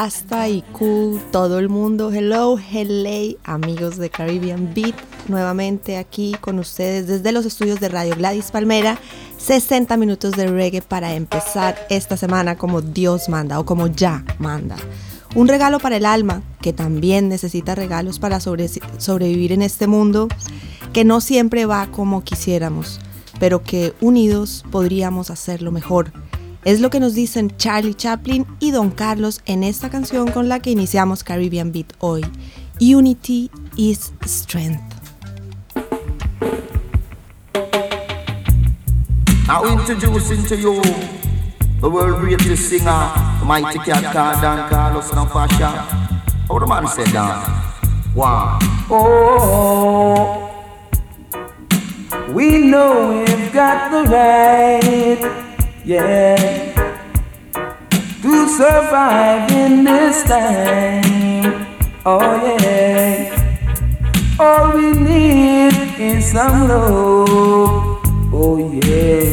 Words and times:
Rasta 0.00 0.48
y 0.48 0.62
cool 0.62 1.20
todo 1.32 1.58
el 1.58 1.68
mundo. 1.68 2.12
Hello, 2.12 2.56
hello, 2.56 3.36
amigos 3.42 3.96
de 3.96 4.10
Caribbean 4.10 4.72
Beat. 4.72 4.94
Nuevamente 5.26 5.96
aquí 5.96 6.36
con 6.40 6.60
ustedes 6.60 7.08
desde 7.08 7.32
los 7.32 7.44
estudios 7.44 7.80
de 7.80 7.88
Radio 7.88 8.14
Gladys 8.14 8.52
Palmera. 8.52 8.96
60 9.38 9.96
minutos 9.96 10.34
de 10.36 10.46
reggae 10.46 10.82
para 10.82 11.14
empezar 11.14 11.76
esta 11.90 12.16
semana 12.16 12.56
como 12.56 12.80
Dios 12.80 13.28
manda 13.28 13.58
o 13.58 13.66
como 13.66 13.88
ya 13.88 14.24
manda. 14.38 14.76
Un 15.34 15.48
regalo 15.48 15.80
para 15.80 15.96
el 15.96 16.06
alma 16.06 16.42
que 16.60 16.72
también 16.72 17.28
necesita 17.28 17.74
regalos 17.74 18.20
para 18.20 18.38
sobrevivir 18.38 19.50
en 19.50 19.62
este 19.62 19.88
mundo 19.88 20.28
que 20.92 21.04
no 21.04 21.20
siempre 21.20 21.66
va 21.66 21.88
como 21.90 22.22
quisiéramos, 22.22 23.00
pero 23.40 23.64
que 23.64 23.94
unidos 24.00 24.64
podríamos 24.70 25.32
hacerlo 25.32 25.72
mejor 25.72 26.12
es 26.64 26.80
lo 26.80 26.90
que 26.90 27.00
nos 27.00 27.14
dicen 27.14 27.52
Charlie 27.56 27.94
Chaplin 27.94 28.46
y 28.60 28.70
Don 28.70 28.90
Carlos 28.90 29.40
en 29.46 29.62
esta 29.64 29.90
canción 29.90 30.30
con 30.30 30.48
la 30.48 30.60
que 30.60 30.70
iniciamos 30.70 31.24
Caribbean 31.24 31.72
Beat 31.72 31.92
hoy. 32.00 32.22
Unity 32.80 33.50
is 33.76 34.12
Strength. 34.26 34.82
Now 39.46 39.64
introducing 39.64 40.44
to 40.44 40.56
you 40.56 40.82
the 41.80 41.88
world 41.88 42.20
greatest 42.20 42.68
singer, 42.68 43.12
the 43.40 43.46
mighty 43.46 43.78
cat 43.78 44.12
called 44.12 44.42
Don 44.42 44.68
Carlos 44.68 45.10
Nampasha. 45.12 45.70
How 46.48 46.58
the 46.58 46.66
man 46.66 46.86
said 46.86 47.06
that? 47.08 47.68
Wow. 48.14 48.58
Oh, 48.90 50.50
we 52.28 52.58
know 52.58 53.24
we've 53.24 53.52
got 53.52 53.90
the 53.90 54.10
right 54.10 55.47
yeah, 55.88 56.36
to 58.20 58.46
survive 58.46 59.50
in 59.50 59.84
this 59.84 60.22
time. 60.24 61.66
Oh 62.04 62.56
yeah, 62.60 63.32
all 64.38 64.76
we 64.76 64.92
need 64.92 65.72
is 65.98 66.32
some 66.32 66.68
love. 66.68 68.04
Oh 68.30 68.58
yeah. 68.84 69.32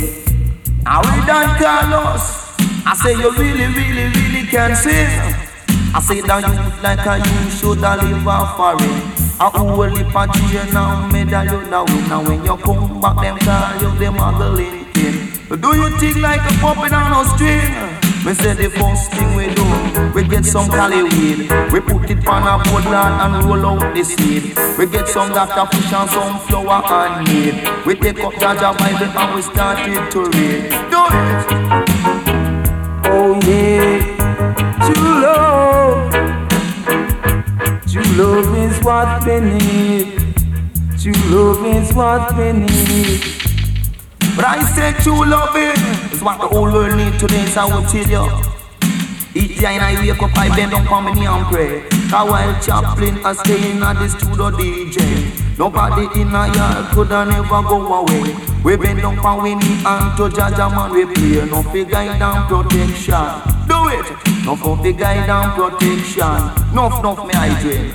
Now 0.85 1.01
we 1.03 1.25
done 1.27 1.59
Carlos. 1.59 2.55
I 2.87 2.95
say 3.03 3.11
you 3.19 3.31
really, 3.31 3.65
really, 3.75 4.05
really 4.15 4.47
can 4.47 4.77
sing. 4.77 5.11
I 5.93 5.99
say 5.99 6.21
that 6.21 6.39
you 6.47 6.55
like 6.81 7.05
a 7.05 7.17
you 7.19 7.51
should 7.51 7.83
have 7.83 8.01
live 8.01 8.25
a 8.25 8.55
foreign. 8.55 9.11
A 9.41 9.49
whole 9.49 9.83
heap 9.83 10.15
of 10.15 10.31
cheer 10.33 10.65
now, 10.71 11.05
medal 11.11 11.43
you 11.43 11.69
now. 11.69 11.83
Now 12.07 12.23
when 12.23 12.45
you 12.45 12.55
come 12.55 13.01
back, 13.01 13.19
them 13.19 13.37
call 13.39 13.81
you 13.81 13.99
the 13.99 14.09
Magdalene. 14.09 14.74
Do 15.61 15.73
you 15.73 15.89
think 15.99 16.17
like 16.17 16.41
a 16.41 16.53
puppet 16.59 16.91
on 16.91 17.13
a 17.13 17.29
string? 17.29 17.71
We 18.25 18.33
say 18.33 18.55
the 18.55 18.69
first 18.71 19.11
thing 19.11 19.35
we 19.35 19.53
do, 19.53 20.11
we 20.13 20.27
get 20.27 20.43
some 20.43 20.67
cali 20.67 21.03
weed. 21.03 21.49
We 21.71 21.79
put 21.79 22.09
it 22.09 22.27
on 22.27 22.43
a 22.43 22.57
woodland 22.73 23.35
and 23.35 23.45
roll 23.45 23.65
out 23.65 23.95
the 23.95 24.03
seed. 24.03 24.57
We 24.77 24.85
get 24.85 25.07
some 25.07 25.29
Dr. 25.29 25.65
Fish 25.73 25.93
and 25.93 26.09
some 26.09 26.39
flour 26.39 26.83
and 26.85 27.27
meat. 27.27 27.85
We 27.85 27.95
take 27.95 28.19
up 28.19 28.33
Jaja 28.33 28.77
Bible 28.77 29.17
and 29.17 29.35
we 29.35 29.41
started 29.43 30.11
to 30.11 30.19
read. 30.35 30.71
Do 30.91 31.05
it! 31.13 31.45
Oh 33.07 33.39
yeah, 33.45 34.01
true 34.85 35.21
love. 35.21 36.11
True 37.87 38.11
love 38.17 38.57
is 38.57 38.83
what 38.83 39.25
we 39.25 39.39
need. 39.39 40.35
True 40.99 41.13
love 41.29 41.65
is 41.65 41.93
what 41.93 42.35
we 42.35 42.51
need. 42.51 43.34
But 44.35 44.45
I 44.45 44.61
say 44.63 44.91
true 45.01 45.23
loving 45.25 45.71
is 46.11 46.21
what 46.21 46.41
the 46.41 46.47
whole 46.47 46.71
world 46.71 46.97
need 46.97 47.17
today, 47.17 47.45
so 47.45 47.61
I 47.61 47.65
will 47.71 47.83
tell 47.87 48.03
you. 48.03 48.25
Each 49.33 49.59
day 49.59 49.77
I 49.79 49.95
wake 49.99 50.21
up, 50.21 50.37
I 50.37 50.49
bend 50.53 50.71
down 50.71 50.85
for 50.87 51.01
me 51.01 51.25
and 51.25 51.45
pray. 51.47 51.87
Cause 52.09 52.29
while 52.29 52.61
Chaplin 52.61 53.17
is 53.17 53.39
staying 53.39 53.81
at 53.81 53.93
the 53.93 54.09
studio 54.09 54.51
DJ, 54.51 55.57
nobody 55.57 56.07
in 56.19 56.35
a 56.35 56.51
yard 56.53 56.85
could 56.93 57.09
never 57.09 57.61
go 57.63 57.79
away. 58.03 58.35
We 58.63 58.75
bend 58.75 59.01
down 59.01 59.15
for 59.21 59.41
we 59.41 59.55
knee 59.55 59.83
and 59.85 60.17
to 60.17 60.29
judge 60.29 60.59
a 60.59 60.69
man 60.69 60.91
we 60.91 61.05
play. 61.05 61.45
No 61.49 61.63
for 61.63 61.85
guide 61.85 62.21
and 62.21 62.47
protection. 62.47 63.25
Do 63.67 63.87
it. 63.87 64.07
No 64.45 64.55
for 64.55 64.75
the 64.83 64.91
guide 64.91 65.29
and 65.29 65.51
protection. 65.53 66.75
No, 66.75 66.89
no, 67.01 67.23
me 67.25 67.33
I 67.33 67.59
dream. 67.61 67.93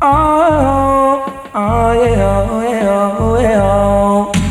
Oh, 0.00 1.50
oh 1.54 1.92
yeah, 1.92 2.48
oh 2.50 2.62
yeah, 2.62 3.16
oh 3.20 3.40
yeah. 3.40 3.60
Oh. 3.62 4.41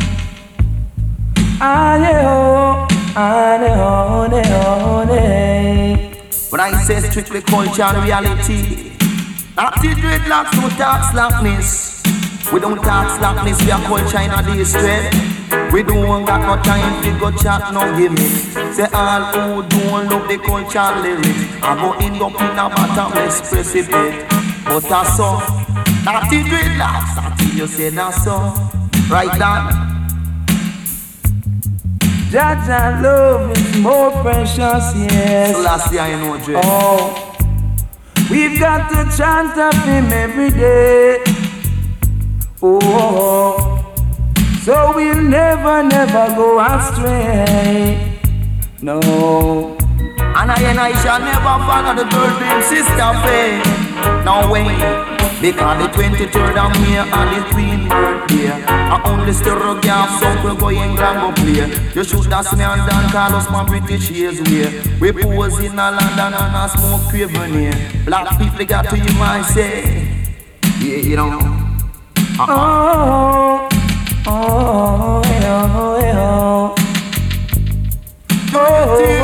When 6.49 6.59
I 6.59 6.71
say 6.83 6.99
strictly 7.01 7.41
culture 7.41 7.83
and 7.83 8.03
reality, 8.03 8.89
the 9.55 9.93
dreadlocks, 9.93 10.53
no 10.59 10.69
talk 10.69 11.11
slackness. 11.11 12.01
We 12.51 12.59
don't 12.61 12.81
talk 12.81 13.15
slackness, 13.15 13.63
we 13.63 13.69
are 13.69 13.83
culture 13.83 14.21
in 14.21 14.31
a 14.31 14.41
day 14.41 14.63
straight. 14.63 15.13
We 15.71 15.83
don't 15.83 16.25
got 16.25 16.41
no 16.41 16.63
time 16.63 17.03
to 17.03 17.19
go 17.19 17.29
chat, 17.37 17.71
no 17.71 17.95
gimmicks. 17.95 18.55
Say 18.75 18.87
all 18.91 19.21
who 19.21 19.61
don't 19.69 20.09
love 20.09 20.27
the 20.27 20.39
culture 20.39 20.99
lyrics, 21.03 21.45
I 21.61 21.75
go 21.75 21.93
end 22.03 22.19
up 22.23 22.41
in 22.41 22.57
a 22.57 22.69
bottomless 22.73 23.51
precipice. 23.51 24.25
But 24.65 24.79
that's 24.89 25.15
so, 25.15 25.37
not 26.05 26.27
the 26.31 26.41
dreadlocks, 26.41 27.23
until 27.23 27.55
you 27.55 27.67
say 27.67 27.89
that's 27.91 28.23
so. 28.23 28.51
Right 29.11 29.37
down. 29.37 29.90
Jaja 32.31 33.01
love 33.03 33.51
is 33.57 33.77
more 33.79 34.09
precious, 34.21 34.95
yes. 34.95 35.53
So 35.53 35.61
last 35.63 35.91
year 35.91 36.01
I 36.01 36.15
know 36.15 36.37
Dre. 36.39 36.61
Oh, 36.63 37.35
we've 38.29 38.57
got 38.57 38.87
to 38.91 39.17
chant 39.17 39.57
of 39.57 39.75
him 39.83 40.05
every 40.13 40.49
day. 40.49 41.21
Oh, 42.61 43.93
so 44.61 44.93
we'll 44.95 45.21
never, 45.21 45.83
never 45.83 46.33
go 46.33 46.57
astray. 46.61 48.17
No. 48.81 49.80
And 50.41 50.49
I 50.49 50.59
and 50.63 50.79
I 50.79 50.91
shall 51.03 51.19
never 51.19 51.55
follow 51.69 51.93
the 51.93 52.09
girl 52.09 52.33
named 52.41 52.63
Sister 52.65 53.13
Faye. 53.21 53.61
No 54.25 54.49
way. 54.51 54.73
Because 55.39 55.77
the 55.81 55.87
23rd 55.93 56.57
of 56.57 56.71
May 56.81 56.97
and 56.97 57.29
the 57.33 57.41
Queen 57.51 57.89
birthday 57.89 58.51
I 58.51 59.01
only 59.05 59.33
still 59.33 59.55
rug 59.55 59.83
your 59.83 60.07
song 60.19 60.37
we 60.45 60.55
going 60.55 60.95
grand 60.95 61.19
go 61.19 61.31
play 61.33 61.65
You 61.95 62.03
should 62.03 62.31
have 62.31 62.55
me 62.55 62.63
and 62.63 62.87
Dan 62.87 63.09
Carlos 63.09 63.49
my 63.49 63.65
British 63.65 64.11
years 64.11 64.39
way 64.41 64.69
We 64.99 65.11
pose 65.11 65.57
in 65.57 65.79
a 65.79 65.89
London 65.89 66.33
and 66.33 66.55
a 66.55 66.69
smoke 66.69 67.09
craven 67.09 67.53
here 67.53 68.03
Black 68.05 68.37
people 68.37 68.65
got 68.67 68.87
to 68.89 68.97
you 68.99 69.13
my 69.17 69.41
say 69.41 70.29
Yeah, 70.79 70.97
you 70.97 71.15
know 71.15 71.39
uh-uh. 72.39 72.47
Oh, 72.47 73.69
oh, 74.27 75.21
yeah, 75.25 75.75
oh, 75.75 75.99
yeah. 75.99 76.19
Oh, 76.19 76.75
oh, 78.53 79.17
oh. 79.17 79.20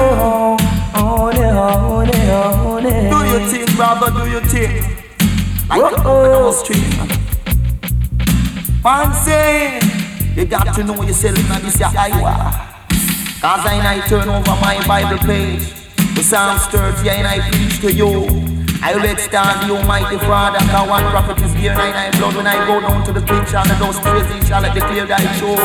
You 3.77 3.83
brother, 3.83 4.09
do 4.11 4.29
you 4.29 4.39
think 4.41 4.97
like 5.69 5.81
Whoa. 5.81 5.91
the 5.91 6.45
on 6.45 6.53
street. 6.53 6.93
Fancy, 8.81 9.85
you 10.39 10.45
got 10.45 10.73
to 10.75 10.83
know 10.83 11.03
yourself 11.03 11.37
in 11.37 11.63
this 11.63 11.79
your 11.79 11.89
Iowa. 11.89 12.73
Cause 13.39 13.65
I, 13.69 13.77
I 13.85 14.07
turn 14.07 14.29
over 14.29 14.55
my 14.61 14.81
Bible 14.87 15.19
page, 15.19 15.73
the 16.15 16.23
Psalms 16.23 16.65
30 16.67 17.09
and 17.09 17.27
I 17.27 17.51
preach 17.51 17.79
to 17.81 17.93
you. 17.93 18.57
I 18.81 18.95
will 18.95 19.05
extend 19.05 19.69
the 19.69 19.75
Almighty 19.75 20.17
Father, 20.25 20.59
cause 20.71 20.89
one 20.89 21.03
prophet 21.11 21.43
is 21.43 21.53
here, 21.53 21.73
nine 21.73 21.93
I 21.93 22.17
blood 22.17 22.35
when 22.35 22.47
I 22.47 22.65
go 22.65 22.81
down 22.81 23.05
to 23.05 23.13
the 23.13 23.21
picture 23.21 23.57
and 23.57 23.69
those 23.81 23.99
praise 23.99 24.47
shall 24.47 24.61
let 24.61 24.73
declare 24.73 25.05
thy 25.05 25.21
show. 25.37 25.55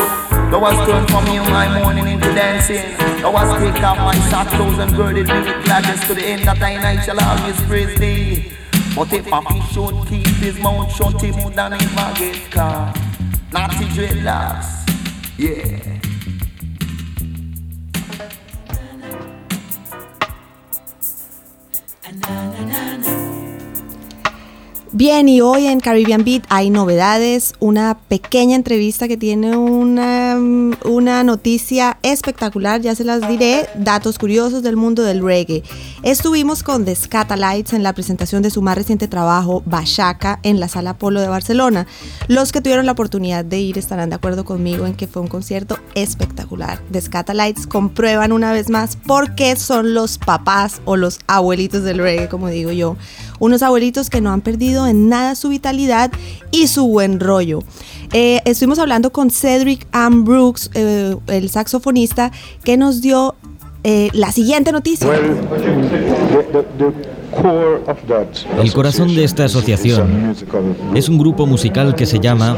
Thou 0.51 0.59
was 0.59 0.75
turned 0.85 1.09
from 1.09 1.25
me 1.25 1.39
my 1.39 1.81
morning 1.81 2.07
into 2.07 2.27
dancing. 2.33 3.12
Thou 3.23 3.31
was 3.31 3.57
take 3.63 3.81
off 3.81 3.97
my 3.99 4.43
clothes 4.49 4.79
and 4.79 4.93
girded 4.97 5.27
me 5.27 5.39
with 5.39 5.63
gladness 5.63 6.05
to 6.07 6.13
the 6.13 6.25
end 6.25 6.43
that 6.43 6.61
I 6.61 6.75
night 6.75 7.05
shall 7.05 7.17
always 7.21 7.55
praise 7.61 7.97
thee. 7.97 8.51
But 8.93 9.13
if 9.13 9.25
a 9.31 9.41
fish 9.41 9.71
should 9.71 10.07
keep 10.09 10.27
his 10.43 10.59
mouth 10.59 10.93
shut, 10.93 11.21
he 11.21 11.31
would 11.31 11.55
not 11.55 11.71
never 11.71 12.13
get 12.19 12.51
caught. 12.51 12.99
Naughty 13.53 13.85
dreadlocks, 13.85 14.83
yeah. 15.37 16.01
Bien, 24.95 25.27
y 25.27 25.41
hoy 25.41 25.65
en 25.65 25.79
Caribbean 25.79 26.23
Beat 26.23 26.43
hay 26.49 26.69
novedades, 26.69 27.55
una 27.59 27.97
pequeña 27.97 28.55
entrevista 28.55 29.07
que 29.07 29.17
tiene 29.17 29.57
una, 29.57 30.37
una 30.85 31.23
noticia 31.23 31.97
espectacular, 32.03 32.79
ya 32.79 32.93
se 32.93 33.03
las 33.03 33.27
diré, 33.27 33.67
datos 33.73 34.19
curiosos 34.19 34.61
del 34.61 34.75
mundo 34.75 35.01
del 35.01 35.23
reggae. 35.23 35.63
Estuvimos 36.03 36.61
con 36.61 36.85
The 36.85 36.93
Scatalites 36.93 37.73
en 37.73 37.81
la 37.81 37.93
presentación 37.93 38.43
de 38.43 38.51
su 38.51 38.61
más 38.61 38.77
reciente 38.77 39.07
trabajo, 39.07 39.63
Bachaca, 39.65 40.39
en 40.43 40.59
la 40.59 40.67
Sala 40.67 40.95
Polo 40.95 41.21
de 41.21 41.27
Barcelona. 41.27 41.87
Los 42.27 42.51
que 42.51 42.61
tuvieron 42.61 42.85
la 42.85 42.91
oportunidad 42.91 43.43
de 43.43 43.59
ir 43.61 43.79
estarán 43.79 44.11
de 44.11 44.17
acuerdo 44.17 44.45
conmigo 44.45 44.85
en 44.85 44.93
que 44.93 45.07
fue 45.07 45.23
un 45.23 45.27
concierto 45.27 45.79
espectacular. 45.95 46.79
The 46.91 47.01
Scatalites 47.01 47.65
comprueban 47.65 48.31
una 48.31 48.51
vez 48.51 48.69
más 48.69 48.95
por 48.95 49.33
qué 49.33 49.55
son 49.55 49.95
los 49.95 50.19
papás 50.19 50.83
o 50.85 50.97
los 50.97 51.19
abuelitos 51.25 51.81
del 51.81 51.97
reggae, 51.97 52.29
como 52.29 52.49
digo 52.49 52.71
yo 52.71 52.95
unos 53.43 53.61
abuelitos 53.61 54.09
que 54.09 54.21
no 54.21 54.31
han 54.31 54.39
perdido 54.39 54.87
en 54.87 55.09
nada 55.09 55.35
su 55.35 55.49
vitalidad 55.49 56.11
y 56.51 56.67
su 56.67 56.87
buen 56.87 57.19
rollo. 57.19 57.59
Eh, 58.13 58.39
estuvimos 58.45 58.79
hablando 58.79 59.11
con 59.11 59.31
Cedric 59.31 59.85
Ann 59.91 60.23
Brooks, 60.23 60.71
eh, 60.73 61.17
el 61.27 61.49
saxofonista, 61.49 62.31
que 62.63 62.77
nos 62.77 63.01
dio 63.01 63.35
eh, 63.83 64.09
la 64.13 64.31
siguiente 64.31 64.71
noticia. 64.71 65.09
El 68.61 68.73
corazón 68.73 69.13
de 69.13 69.25
esta 69.25 69.43
asociación 69.43 70.33
es 70.95 71.09
un 71.09 71.17
grupo 71.17 71.45
musical 71.45 71.95
que 71.95 72.05
se 72.05 72.21
llama 72.21 72.55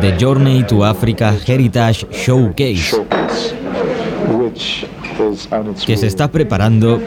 The 0.00 0.16
Journey 0.18 0.66
to 0.66 0.82
Africa 0.82 1.36
Heritage 1.46 2.06
Showcase 2.10 2.96
que 5.86 5.96
se 5.96 6.06
está 6.06 6.30
preparando 6.30 7.00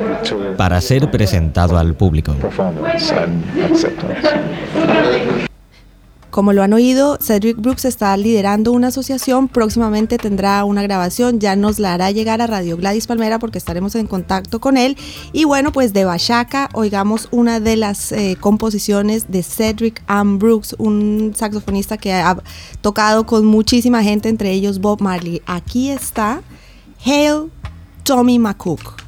para 0.58 0.82
ser 0.82 1.10
presentado 1.12 1.78
al 1.78 1.96
público. 1.96 2.36
Como 6.36 6.52
lo 6.52 6.64
han 6.64 6.74
oído, 6.74 7.18
Cedric 7.22 7.56
Brooks 7.56 7.86
está 7.86 8.18
liderando 8.18 8.74
una 8.74 8.88
asociación, 8.88 9.48
próximamente 9.48 10.18
tendrá 10.18 10.66
una 10.66 10.84
grabación, 10.84 11.40
ya 11.40 11.56
nos 11.56 11.80
la 11.80 11.94
hará 11.94 12.12
llegar 12.12 12.42
a 12.42 12.48
Radio 12.48 12.76
Gladys 12.76 13.08
Palmera 13.08 13.40
porque 13.40 13.58
estaremos 13.58 13.96
en 13.96 14.06
contacto 14.06 14.60
con 14.60 14.76
él. 14.76 14.98
Y 15.32 15.46
bueno, 15.46 15.72
pues 15.72 15.94
de 15.94 16.04
Bachaca, 16.04 16.68
oigamos 16.74 17.30
una 17.32 17.62
de 17.62 17.78
las 17.78 18.12
eh, 18.12 18.36
composiciones 18.38 19.32
de 19.32 19.44
Cedric 19.44 20.04
Ann 20.08 20.38
Brooks, 20.38 20.76
un 20.78 21.32
saxofonista 21.34 21.96
que 21.96 22.12
ha 22.12 22.36
tocado 22.82 23.26
con 23.26 23.46
muchísima 23.46 24.04
gente, 24.04 24.28
entre 24.28 24.52
ellos 24.52 24.80
Bob 24.82 25.00
Marley. 25.00 25.42
Aquí 25.46 25.90
está 25.90 26.42
Hail 27.06 27.50
Tommy 28.06 28.38
McCook. 28.38 29.05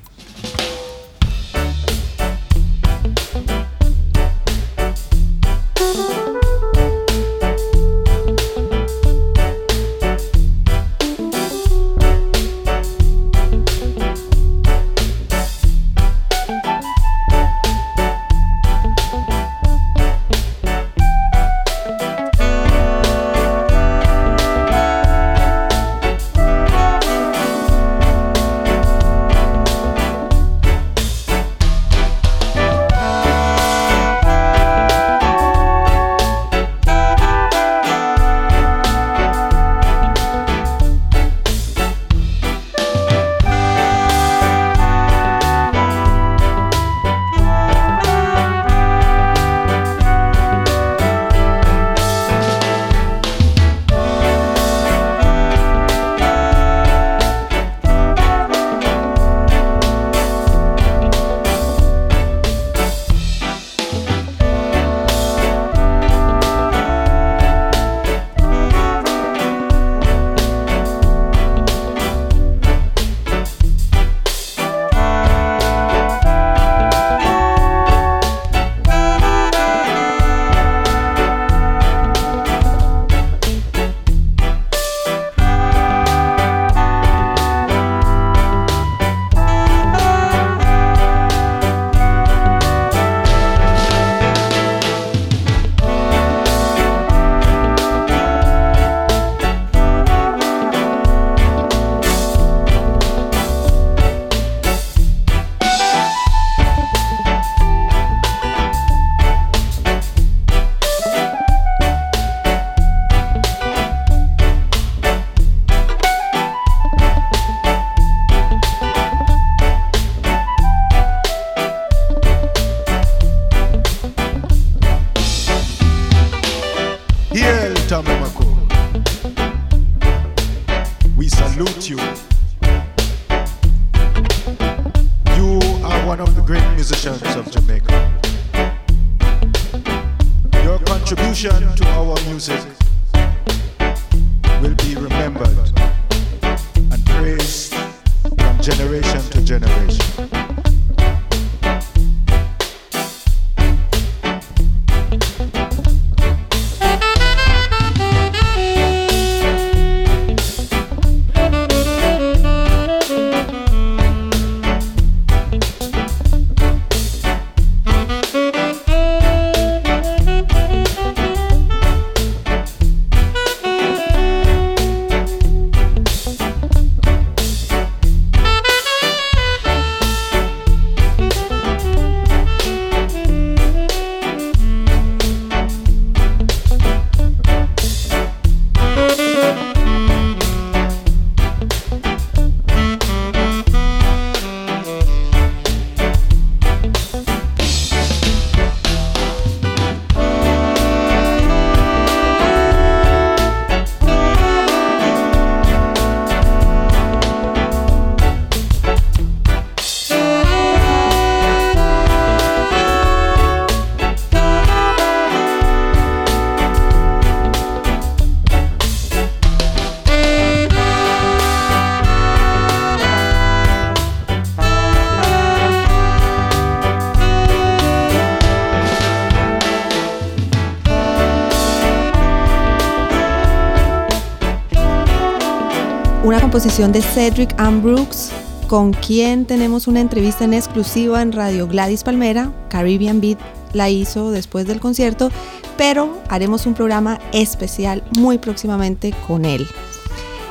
Composición 236.57 236.91
de 236.91 237.03
Cedric 237.03 237.53
Ambrooks, 237.59 238.31
con 238.67 238.91
quien 238.91 239.45
tenemos 239.45 239.85
una 239.85 239.99
entrevista 239.99 240.43
en 240.43 240.55
exclusiva 240.55 241.21
en 241.21 241.31
Radio 241.31 241.67
Gladys 241.67 242.03
Palmera. 242.03 242.51
Caribbean 242.67 243.21
Beat 243.21 243.37
la 243.73 243.91
hizo 243.91 244.31
después 244.31 244.65
del 244.65 244.79
concierto, 244.79 245.29
pero 245.77 246.17
haremos 246.29 246.65
un 246.65 246.73
programa 246.73 247.19
especial 247.31 248.03
muy 248.17 248.39
próximamente 248.39 249.13
con 249.27 249.45
él. 249.45 249.67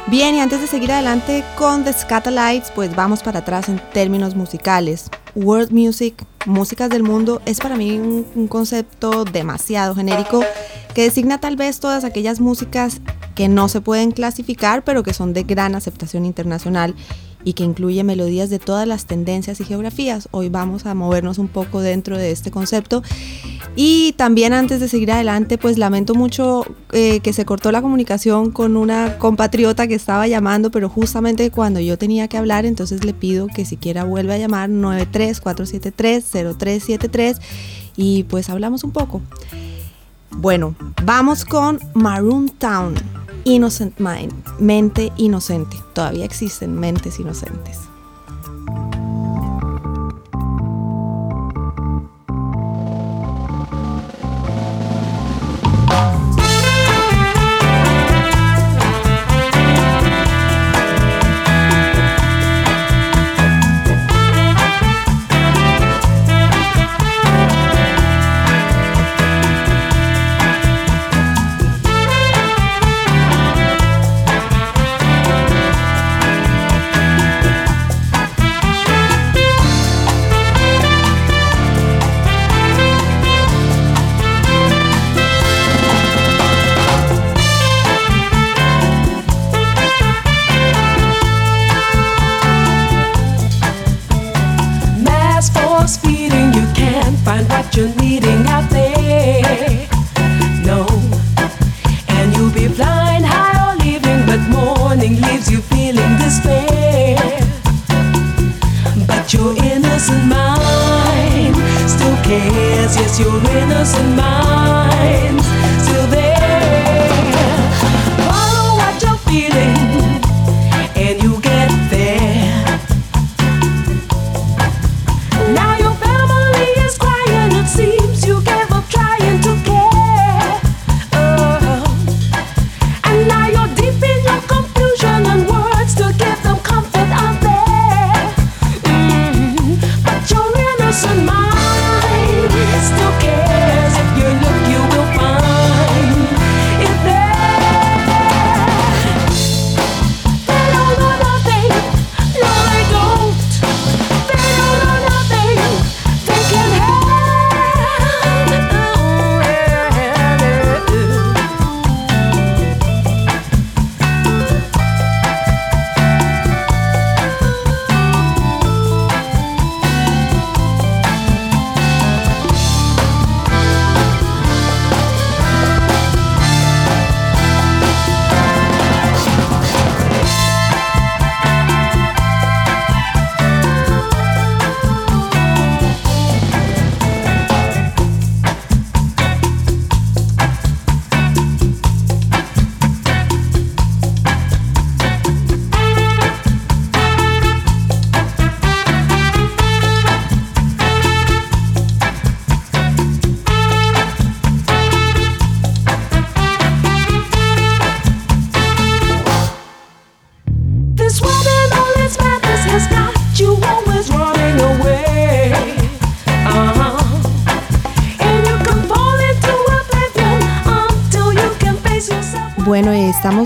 Bien, 0.07 0.37
y 0.37 0.41
antes 0.41 0.61
de 0.61 0.69
seguir 0.69 0.93
adelante 0.93 1.43
con 1.59 1.83
The 1.83 1.93
Scatalites, 1.93 2.71
pues 2.71 2.95
vamos 2.95 3.25
para 3.25 3.41
atrás 3.41 3.69
en 3.69 3.81
términos 3.93 4.37
musicales. 4.37 5.11
World 5.35 5.73
Music, 5.73 6.25
músicas 6.45 6.89
del 6.89 7.03
mundo, 7.03 7.43
es 7.47 7.59
para 7.59 7.75
mí 7.75 7.99
un 7.99 8.47
concepto 8.47 9.25
demasiado 9.25 9.97
genérico 9.97 10.45
que 10.95 11.03
designa 11.03 11.41
tal 11.41 11.57
vez 11.57 11.81
todas 11.81 12.05
aquellas 12.05 12.39
músicas 12.39 13.01
que 13.37 13.49
no 13.49 13.69
se 13.69 13.81
pueden 13.81 14.11
clasificar, 14.11 14.83
pero 14.83 15.05
que 15.05 15.13
son 15.13 15.33
de 15.33 15.45
gran 15.45 15.77
aceptación 15.77 16.25
internacional 16.25 16.97
y 17.45 17.53
que 17.53 17.63
incluye 17.63 18.03
melodías 18.03 18.51
de 18.51 18.59
todas 18.59 18.89
las 18.89 19.07
tendencias 19.07 19.61
y 19.61 19.65
geografías. 19.65 20.29
Hoy 20.33 20.49
vamos 20.49 20.85
a 20.85 20.95
movernos 20.95 21.39
un 21.39 21.47
poco 21.47 21.81
dentro 21.81 22.19
de 22.19 22.33
este 22.33 22.51
concepto. 22.51 23.05
Y 23.77 24.15
también 24.15 24.53
antes 24.53 24.81
de 24.81 24.89
seguir 24.89 25.13
adelante, 25.13 25.57
pues 25.57 25.79
lamento 25.79 26.17
mucho 26.17 26.67
eh, 26.91 27.21
que 27.21 27.33
se 27.33 27.45
cortó 27.45 27.71
la 27.71 27.83
comunicación 27.83 28.51
con 28.51 28.77
una 28.77 29.17
compatriota 29.19 29.87
que 29.87 29.95
estaba 29.95 30.27
llamando, 30.27 30.73
pero 30.73 30.89
justamente 30.89 31.53
cuando 31.53 31.79
yo 31.79 31.97
tenía 31.97 32.27
que 32.27 32.37
hablar, 32.37 32.67
entonces 32.67 33.05
le 33.05 33.15
pido 33.15 33.47
que 33.47 33.65
siquiera 33.65 34.03
vuelva 34.03 34.35
a 34.35 34.39
llamar 34.39 34.71
934730373 34.71 37.39
y 37.97 38.25
pues 38.25 38.51
hablamos 38.51 38.83
un 38.83 38.91
poco. 38.91 39.23
Bueno, 40.31 40.75
vamos 41.05 41.45
con 41.45 41.79
Maroon 41.95 42.49
Town. 42.49 42.95
Innocent 43.47 44.01
Mind, 44.01 44.33
mente 44.59 45.13
inocente. 45.17 45.77
Todavía 45.93 46.25
existen 46.25 46.75
mentes 46.75 47.21
inocentes. 47.21 47.79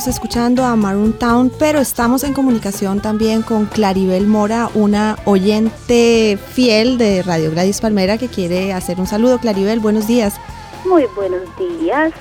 Estamos 0.01 0.17
escuchando 0.17 0.65
a 0.65 0.77
Maroon 0.77 1.13
Town, 1.13 1.53
pero 1.59 1.79
estamos 1.79 2.25
en 2.25 2.33
comunicación 2.33 3.03
también 3.03 3.43
con 3.43 3.67
Claribel 3.67 4.27
Mora, 4.27 4.71
una 4.73 5.19
oyente 5.27 6.39
fiel 6.39 6.97
de 6.97 7.23
Radio 7.23 7.51
Gladys 7.51 7.83
Palmera 7.83 8.17
que 8.17 8.29
quiere 8.29 8.73
hacer 8.73 8.99
un 8.99 9.07
saludo. 9.07 9.39
Claribel, 9.39 9.79
buenos 9.79 10.07
días. 10.07 10.41
Muy 10.87 11.05
buenos 11.15 11.43
días. 11.59 12.15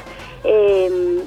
Em, 0.44 1.22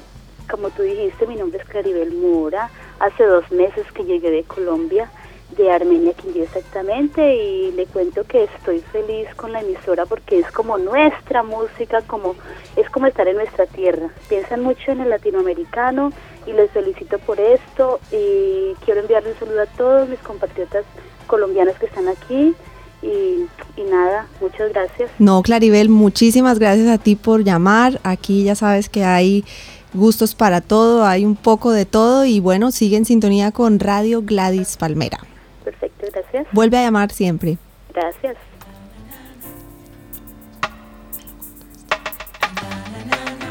como 0.50 0.68
tú 0.68 0.82
dijiste, 0.82 1.26
mi 1.26 1.36
nombre 1.36 1.58
es 1.58 1.66
Claribel 1.66 2.12
Mora. 2.12 2.68
Hace 3.00 3.24
dos 3.24 3.50
meses 3.50 3.90
que 3.94 4.04
llegué 4.04 4.30
de 4.30 4.42
Colombia 4.42 5.10
de 5.56 5.70
Armenia 5.70 6.14
Quindío 6.14 6.44
exactamente 6.44 7.36
y 7.36 7.72
le 7.72 7.86
cuento 7.86 8.24
que 8.24 8.44
estoy 8.44 8.80
feliz 8.80 9.28
con 9.36 9.52
la 9.52 9.60
emisora 9.60 10.06
porque 10.06 10.38
es 10.38 10.50
como 10.50 10.78
nuestra 10.78 11.42
música, 11.42 12.02
como 12.02 12.34
es 12.76 12.88
como 12.90 13.06
estar 13.06 13.28
en 13.28 13.36
nuestra 13.36 13.66
tierra. 13.66 14.08
Piensan 14.28 14.62
mucho 14.62 14.92
en 14.92 15.00
el 15.00 15.10
latinoamericano 15.10 16.12
y 16.46 16.52
les 16.52 16.70
felicito 16.70 17.18
por 17.18 17.38
esto 17.40 18.00
y 18.10 18.74
quiero 18.84 19.00
enviarle 19.00 19.32
un 19.32 19.38
saludo 19.38 19.62
a 19.62 19.66
todos 19.66 20.08
mis 20.08 20.18
compatriotas 20.20 20.84
colombianos 21.26 21.76
que 21.76 21.86
están 21.86 22.08
aquí 22.08 22.54
y, 23.02 23.46
y, 23.76 23.82
nada, 23.90 24.26
muchas 24.40 24.72
gracias. 24.72 25.10
No, 25.18 25.42
Claribel, 25.42 25.88
muchísimas 25.88 26.58
gracias 26.58 26.88
a 26.88 26.98
ti 26.98 27.16
por 27.16 27.42
llamar. 27.42 28.00
Aquí 28.04 28.44
ya 28.44 28.54
sabes 28.54 28.88
que 28.88 29.04
hay 29.04 29.44
gustos 29.92 30.34
para 30.34 30.60
todo, 30.60 31.04
hay 31.04 31.24
un 31.24 31.36
poco 31.36 31.72
de 31.72 31.84
todo 31.84 32.24
y 32.24 32.40
bueno, 32.40 32.70
sigue 32.70 32.96
en 32.96 33.04
sintonía 33.04 33.50
con 33.50 33.80
Radio 33.80 34.22
Gladys 34.22 34.76
Palmera. 34.76 35.18
Perfecto, 35.64 36.06
gracias. 36.12 36.46
Vuelve 36.52 36.78
a 36.78 36.82
llamar 36.82 37.10
siempre. 37.10 37.58
Gracias. 37.92 38.36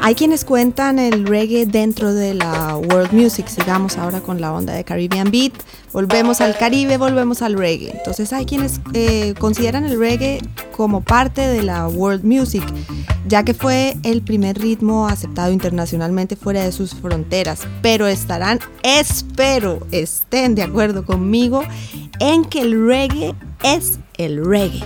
Hay 0.04 0.16
quienes 0.16 0.44
cuentan 0.44 0.98
el 0.98 1.28
reggae 1.28 1.64
dentro 1.64 2.12
de 2.12 2.34
la 2.34 2.76
world 2.76 3.12
music, 3.12 3.46
sigamos 3.46 3.96
ahora 3.96 4.20
con 4.20 4.40
la 4.40 4.52
onda 4.52 4.72
de 4.72 4.82
Caribbean 4.82 5.30
Beat, 5.30 5.52
volvemos 5.92 6.40
al 6.40 6.58
Caribe, 6.58 6.96
volvemos 6.96 7.40
al 7.40 7.54
reggae. 7.54 7.92
Entonces 7.96 8.32
hay 8.32 8.44
quienes 8.44 8.80
eh, 8.94 9.34
consideran 9.38 9.84
el 9.84 9.96
reggae 9.96 10.40
como 10.76 11.02
parte 11.02 11.42
de 11.42 11.62
la 11.62 11.86
world 11.86 12.24
music, 12.24 12.64
ya 13.28 13.44
que 13.44 13.54
fue 13.54 13.96
el 14.02 14.22
primer 14.22 14.58
ritmo 14.58 15.06
aceptado 15.06 15.52
internacionalmente 15.52 16.34
fuera 16.34 16.64
de 16.64 16.72
sus 16.72 16.96
fronteras, 16.96 17.60
pero 17.80 18.08
estarán, 18.08 18.58
espero, 18.82 19.86
estén 19.92 20.56
de 20.56 20.64
acuerdo 20.64 21.06
conmigo 21.06 21.62
en 22.18 22.44
que 22.44 22.62
el 22.62 22.88
reggae 22.88 23.36
es 23.62 24.00
el 24.18 24.44
reggae. 24.44 24.84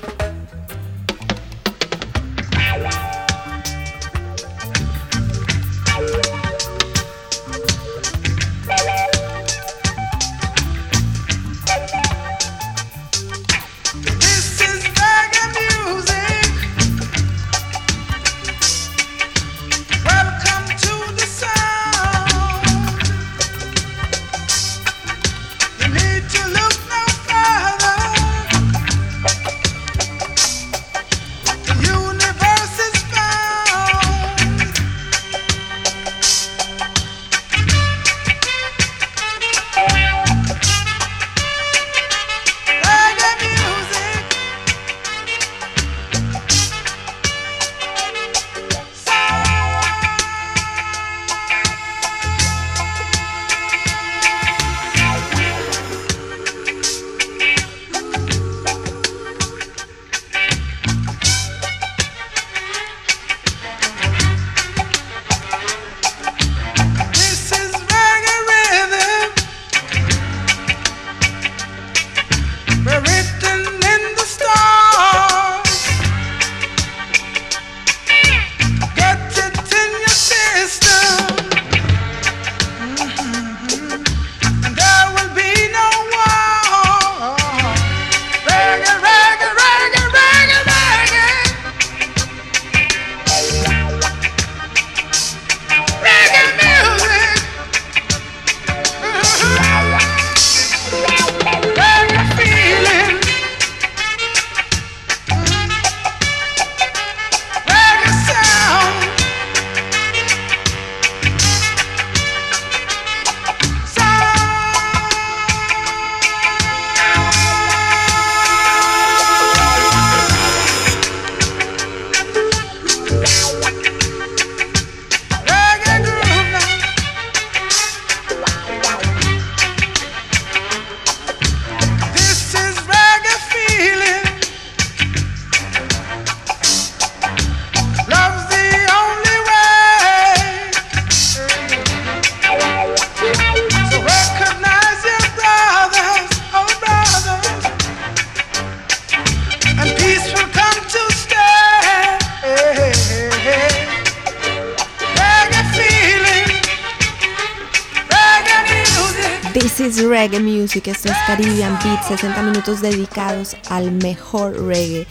60 162.08 162.40
minutos 162.42 162.80
dedicados 162.80 163.56
al 163.68 163.90
mejor 163.90 164.64
reggae. 164.64 165.06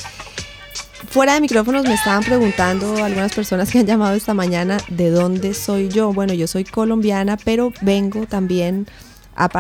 Fuera 1.09 1.33
de 1.33 1.41
micrófonos 1.41 1.83
me 1.83 1.93
estaban 1.93 2.23
preguntando 2.23 3.03
algunas 3.03 3.33
personas 3.33 3.69
que 3.69 3.79
han 3.79 3.85
llamado 3.85 4.15
esta 4.15 4.33
mañana 4.33 4.77
de 4.87 5.09
dónde 5.09 5.53
soy 5.53 5.89
yo. 5.89 6.13
Bueno, 6.13 6.33
yo 6.33 6.47
soy 6.47 6.63
colombiana, 6.63 7.37
pero 7.37 7.73
vengo 7.81 8.25
también, 8.27 8.87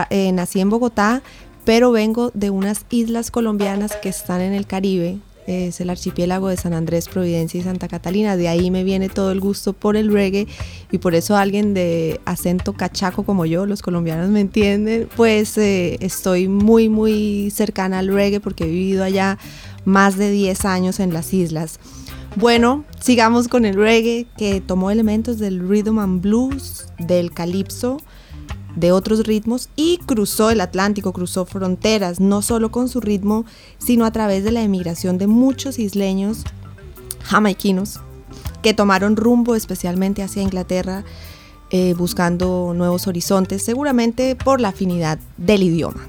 eh, 0.09 0.31
nací 0.31 0.61
en 0.61 0.69
Bogotá, 0.69 1.21
pero 1.65 1.91
vengo 1.91 2.31
de 2.33 2.51
unas 2.51 2.85
islas 2.89 3.31
colombianas 3.31 3.97
que 3.97 4.09
están 4.09 4.39
en 4.39 4.53
el 4.53 4.65
Caribe, 4.65 5.19
es 5.47 5.79
el 5.81 5.89
archipiélago 5.89 6.49
de 6.49 6.57
San 6.57 6.73
Andrés, 6.73 7.07
Providencia 7.07 7.59
y 7.59 7.63
Santa 7.63 7.87
Catalina. 7.87 8.37
De 8.37 8.47
ahí 8.47 8.71
me 8.71 8.83
viene 8.83 9.09
todo 9.09 9.31
el 9.31 9.39
gusto 9.39 9.73
por 9.73 9.97
el 9.97 10.11
reggae 10.11 10.47
y 10.91 10.97
por 10.97 11.15
eso 11.15 11.35
alguien 11.37 11.73
de 11.73 12.19
acento 12.25 12.73
cachaco 12.73 13.23
como 13.23 13.45
yo, 13.45 13.65
los 13.65 13.81
colombianos 13.81 14.29
me 14.29 14.41
entienden, 14.41 15.07
pues 15.15 15.57
eh, 15.57 15.97
estoy 15.99 16.47
muy, 16.47 16.89
muy 16.89 17.51
cercana 17.51 17.99
al 17.99 18.07
reggae 18.07 18.39
porque 18.39 18.65
he 18.65 18.67
vivido 18.67 19.03
allá 19.03 19.37
más 19.85 20.17
de 20.17 20.31
10 20.31 20.65
años 20.65 20.99
en 20.99 21.13
las 21.13 21.33
islas. 21.33 21.79
Bueno, 22.35 22.83
sigamos 22.99 23.47
con 23.47 23.63
el 23.63 23.75
reggae 23.75 24.27
que 24.37 24.59
tomó 24.59 24.91
elementos 24.91 25.39
del 25.39 25.67
rhythm 25.67 25.99
and 25.99 26.21
blues, 26.21 26.87
del 26.99 27.31
calipso, 27.31 28.01
de 28.75 28.91
otros 28.91 29.25
ritmos 29.25 29.69
y 29.75 29.97
cruzó 30.05 30.49
el 30.49 30.61
Atlántico, 30.61 31.13
cruzó 31.13 31.45
fronteras, 31.45 32.19
no 32.19 32.41
solo 32.41 32.71
con 32.71 32.89
su 32.89 33.01
ritmo, 33.01 33.45
sino 33.77 34.05
a 34.05 34.11
través 34.11 34.43
de 34.43 34.51
la 34.51 34.61
emigración 34.61 35.17
de 35.17 35.27
muchos 35.27 35.79
isleños 35.79 36.43
jamaiquinos 37.23 37.99
que 38.61 38.73
tomaron 38.73 39.15
rumbo 39.15 39.55
especialmente 39.55 40.23
hacia 40.23 40.41
Inglaterra 40.41 41.03
eh, 41.71 41.93
buscando 41.97 42.73
nuevos 42.75 43.07
horizontes, 43.07 43.63
seguramente 43.63 44.35
por 44.35 44.61
la 44.61 44.69
afinidad 44.69 45.19
del 45.37 45.63
idioma. 45.63 46.07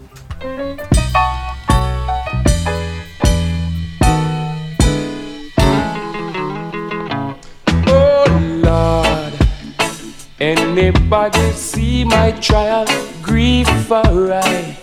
Anybody 10.38 11.50
see 11.52 12.04
my 12.04 12.30
trial? 12.32 12.84
Grief 13.22 13.66
for 13.86 14.04
I. 14.04 14.76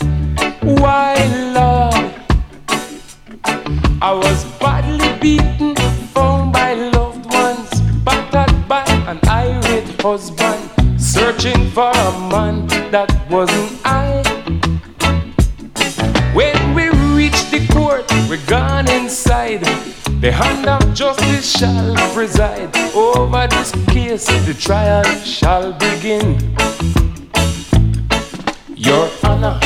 Why, 0.63 1.13
Lord? 1.53 2.11
I 4.01 4.13
was 4.13 4.45
badly 4.59 5.13
beaten, 5.21 5.75
found 6.07 6.53
by 6.53 6.73
loved 6.73 7.31
ones, 7.31 7.81
battered 8.03 8.67
by 8.67 8.83
an 9.05 9.19
irate 9.29 10.01
husband, 10.01 10.71
searching 10.99 11.69
for 11.69 11.91
a 11.91 12.11
man 12.31 12.65
that 12.89 13.11
wasn't 13.29 13.79
I. 13.85 14.23
When 16.33 16.73
we 16.73 16.82
court, 17.83 18.05
we're 18.29 18.45
gone 18.47 18.87
inside. 18.89 19.63
The 20.23 20.31
hand 20.31 20.65
of 20.67 20.93
justice 20.93 21.57
shall 21.57 21.95
preside 22.13 22.75
over 22.95 23.47
this 23.47 23.71
case. 23.93 24.25
The 24.47 24.55
trial 24.57 25.03
shall 25.35 25.73
begin. 25.73 26.25
Your 28.75 29.09
Honor, 29.23 29.59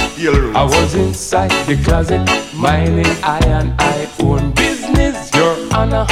I 0.61 0.63
was 0.63 0.95
inside 0.95 1.51
the 1.67 1.75
closet, 1.85 2.25
minding 2.55 3.13
I 3.23 3.39
and 3.57 3.69
I 3.79 4.09
own 4.19 4.51
business. 4.53 5.31
Your 5.35 5.55
Honor, 5.73 6.05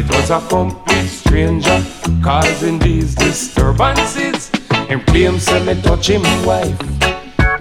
it 0.00 0.06
was 0.14 0.30
a 0.30 0.40
complete 0.48 1.08
stranger 1.08 1.78
causing 2.22 2.78
these 2.78 3.14
disturbances. 3.14 4.50
And 4.90 5.06
claims 5.06 5.46
that 5.46 5.64
me 5.66 5.80
touch 5.82 6.08
him 6.08 6.22
wife, 6.46 6.78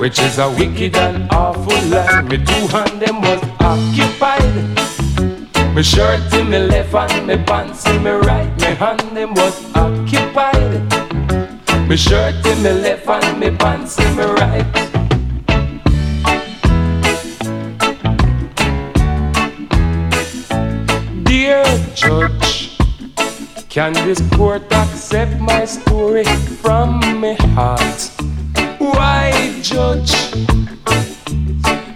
which 0.04 0.20
is 0.20 0.38
a 0.38 0.50
wicked 0.60 0.98
and 0.98 1.32
awful 1.32 1.82
lie. 1.88 2.22
Me 2.24 2.36
two 2.36 2.68
hand 2.68 3.02
them 3.02 3.22
was 3.22 3.42
occupied. 3.62 4.54
Me 5.74 5.82
shirt 5.82 6.34
in 6.34 6.50
me 6.50 6.60
left 6.60 6.94
and 6.94 7.26
me 7.26 7.38
pants 7.38 7.88
in 7.88 8.04
me 8.04 8.12
right. 8.12 8.52
Me 8.60 8.76
hand 8.84 9.00
them 9.16 9.34
was 9.34 9.56
occupied. 9.76 10.84
Me 11.88 11.96
shirt 11.96 12.36
in 12.46 12.62
me 12.64 12.74
left 12.84 13.08
and 13.08 13.40
me 13.40 13.50
pants 13.56 13.98
in 13.98 14.14
me 14.18 14.26
right. 14.26 14.72
Dear 21.24 21.64
judge, 21.96 22.78
can 23.70 23.94
this 23.94 24.20
court 24.36 24.64
accept 24.74 25.40
my 25.40 25.64
story 25.64 26.26
from 26.62 27.00
my 27.22 27.36
heart? 27.56 28.13
Why, 29.04 29.60
judge? 29.62 30.14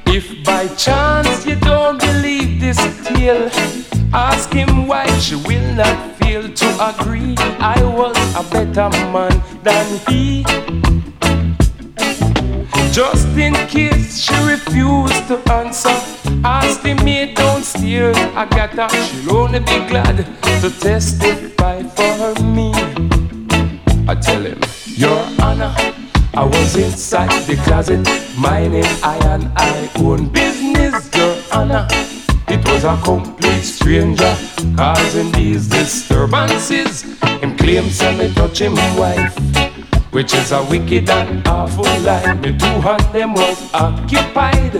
If 0.07 0.43
by 0.43 0.67
chance 0.75 1.45
you 1.45 1.55
don't 1.55 1.97
believe 2.01 2.59
this 2.59 2.79
tale, 3.07 3.49
ask 4.13 4.51
him 4.51 4.87
why 4.87 5.07
she 5.19 5.35
will 5.35 5.73
not 5.73 5.97
fail 6.17 6.43
to 6.51 6.67
agree. 6.89 7.33
I 7.59 7.81
was 7.81 8.17
a 8.35 8.43
better 8.51 8.89
man 9.13 9.31
than 9.63 9.87
he. 10.09 10.43
Just 12.91 13.27
in 13.37 13.53
case 13.67 14.19
she 14.19 14.35
refused 14.43 15.29
to 15.29 15.37
answer, 15.49 15.97
ask 16.43 16.81
the 16.81 16.93
maid 17.05 17.35
downstairs. 17.37 18.17
I 18.35 18.45
got 18.47 18.71
her, 18.73 18.89
she'll 18.89 19.37
only 19.37 19.59
be 19.59 19.79
glad 19.87 20.17
to 20.61 20.69
testify 20.69 21.83
for 21.83 22.43
me. 22.43 22.73
I 24.09 24.15
tell 24.15 24.43
him, 24.43 24.59
Your 24.85 25.23
Honor, 25.39 25.73
I 26.37 26.43
was 26.43 26.75
inside 26.75 27.31
the 27.47 27.55
closet, 27.63 28.07
minding 28.37 28.85
I 29.01 29.17
and 29.33 29.51
I 29.55 29.89
own 29.95 30.29
business, 30.29 31.09
Your 31.15 31.35
Honor. 31.51 31.87
It 32.47 32.63
was 32.67 32.83
a 32.83 32.95
complete 33.03 33.63
stranger 33.63 34.37
causing 34.75 35.31
these 35.31 35.67
disturbances. 35.67 37.01
Him 37.41 37.57
claims 37.57 37.99
and 38.03 38.19
me 38.19 38.31
touch 38.35 38.61
him 38.61 38.75
wife 38.95 39.35
which 40.11 40.35
is 40.35 40.51
a 40.51 40.63
wicked 40.65 41.09
and 41.09 41.47
awful 41.47 41.85
lie. 42.01 42.33
Me 42.35 42.55
two 42.55 42.65
hand 42.85 43.01
them 43.13 43.33
was 43.33 43.73
occupied. 43.73 44.75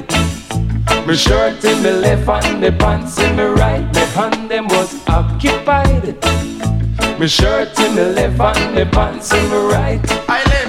Me 1.08 1.16
shirt 1.16 1.66
in 1.66 1.82
me 1.82 1.92
left 1.92 2.46
and 2.46 2.62
me 2.62 2.70
pants 2.70 3.18
in 3.18 3.36
me 3.36 3.44
right. 3.44 3.84
Me 3.96 4.02
hand 4.14 4.48
them 4.52 4.68
was 4.68 4.94
occupied. 5.08 6.18
Me 7.20 7.28
shirt 7.28 7.80
in 7.80 7.96
me 7.96 8.04
left 8.04 8.60
and 8.60 8.76
me 8.76 8.86
pants 8.86 9.34
in 9.34 9.50
me 9.50 9.58
right. 9.58 10.30
Islands. 10.30 10.67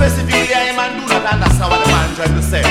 Specifically, 0.00 0.54
I 0.54 0.72
man 0.74 0.98
do 0.98 1.06
not 1.12 1.26
understand 1.30 1.70
what 1.70 1.84
the 1.84 1.92
man 1.92 2.14
trying 2.16 2.34
to 2.34 2.42
say. 2.42 2.64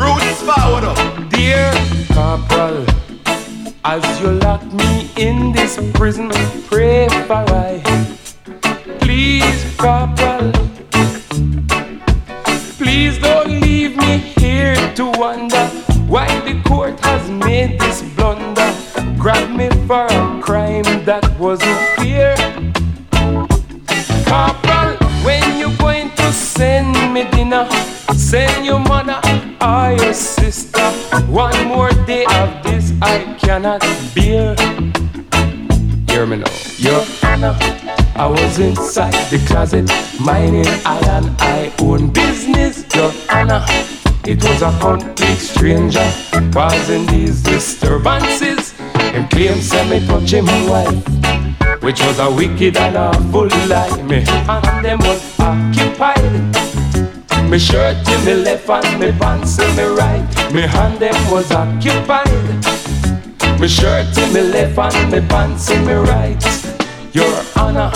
Roots 0.00 0.40
forward 0.40 0.84
up. 0.84 0.96
Dear 1.28 1.70
Corporal, 2.08 2.86
as 3.84 4.02
you 4.18 4.30
lock 4.40 4.64
me 4.72 5.10
in 5.14 5.52
this 5.52 5.78
prison, 5.92 6.30
pray 6.68 7.06
for 7.26 7.44
I. 7.52 7.82
Please, 9.00 9.60
Corporal, 9.76 10.52
please 12.80 13.18
don't 13.18 13.60
leave 13.60 13.94
me 13.98 14.16
here 14.40 14.74
to 14.94 15.04
wonder 15.18 15.66
why 16.08 16.28
the 16.48 16.62
court 16.66 16.98
has 17.00 17.28
made 17.28 17.78
this 17.78 18.00
blunder. 18.16 18.72
Grab 19.18 19.50
me 19.54 19.68
for 19.86 20.06
a 20.06 20.40
crime 20.42 21.04
that 21.04 21.28
wasn't 21.38 21.78
fair. 21.98 22.34
Corporal, 24.24 24.69
send 26.60 27.14
me 27.14 27.24
dinner, 27.30 27.66
send 28.14 28.66
your 28.66 28.80
mother 28.80 29.18
or 29.62 29.92
your 29.92 30.12
sister. 30.12 30.88
One 31.32 31.58
more 31.66 31.90
day 32.04 32.26
of 32.38 32.62
this 32.62 32.92
I 33.00 33.16
cannot 33.40 33.80
bear. 34.14 34.54
Hear 36.10 36.26
me 36.26 36.36
now, 36.36 36.52
Your 36.76 37.02
Honor. 37.22 37.56
I 38.14 38.26
was 38.26 38.58
inside 38.58 39.14
the 39.30 39.38
closet, 39.48 39.88
minding 40.20 40.66
I 40.84 40.98
and 41.16 41.28
I 41.40 41.72
own 41.80 42.10
business, 42.10 42.84
Your 42.94 43.10
Honor. 43.30 43.64
It 44.26 44.44
was 44.44 44.60
a 44.60 44.70
complete 44.80 45.40
stranger 45.52 46.08
causing 46.52 47.06
these 47.06 47.42
disturbances. 47.42 48.72
Him 49.14 49.26
claims 49.28 49.70
that 49.70 49.88
me 49.88 50.06
touch 50.06 50.34
him 50.34 50.44
wife, 50.68 51.82
which 51.82 52.00
was 52.02 52.18
a 52.18 52.30
wicked 52.30 52.76
and 52.76 52.96
a 52.96 53.08
full 53.32 53.48
lie. 53.66 54.02
Me 54.02 54.18
and 54.28 54.84
them 54.84 54.98
was 54.98 55.40
occupied. 56.00 57.50
Me 57.50 57.58
shirt 57.58 58.08
in 58.08 58.24
me 58.24 58.34
left 58.34 58.68
and 58.68 59.00
me 59.00 59.12
pants 59.12 59.58
in 59.58 59.76
me 59.76 59.82
right. 59.82 60.52
Me 60.52 60.62
hand 60.62 60.98
them 60.98 61.14
was 61.30 61.50
occupied. 61.52 62.28
Me 63.60 63.68
shirt 63.68 64.16
in 64.18 64.32
me 64.32 64.40
left 64.40 64.78
and 64.78 65.12
me 65.12 65.20
pants 65.28 65.70
in 65.70 65.84
me 65.84 65.92
right. 65.92 66.42
Your 67.12 67.42
Honor, 67.56 67.90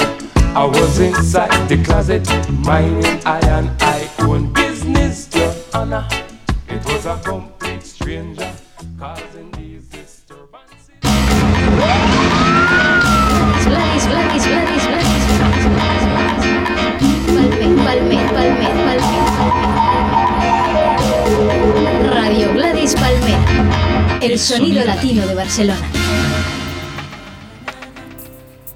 I 0.55 0.64
was 0.64 0.99
inside 0.99 1.69
the 1.69 1.83
closet, 1.85 2.29
minding 2.51 3.21
I 3.25 3.38
and 3.40 3.71
I 3.81 4.11
own 4.21 4.53
business. 4.53 5.35
Your 5.35 5.55
Honor, 5.73 6.07
it 6.69 6.85
was 6.85 7.07
a 7.07 7.19
complete 7.25 7.83
stranger 7.83 8.53
causing 8.99 9.51
these 9.53 9.87
disturbances. 9.88 10.90
Gladys, 13.64 14.07
Gladys, 14.07 14.47
Gladys, 14.47 14.74
Palmer, 17.94 18.26
Palmer, 18.33 18.72
Palmer. 18.72 19.00
Radio 22.11 22.52
Gladys 22.52 22.94
Palmer. 22.96 23.38
El 24.20 24.37
sonido 24.37 24.85
latino 24.85 25.24
de 25.24 25.35
Barcelona. 25.37 25.87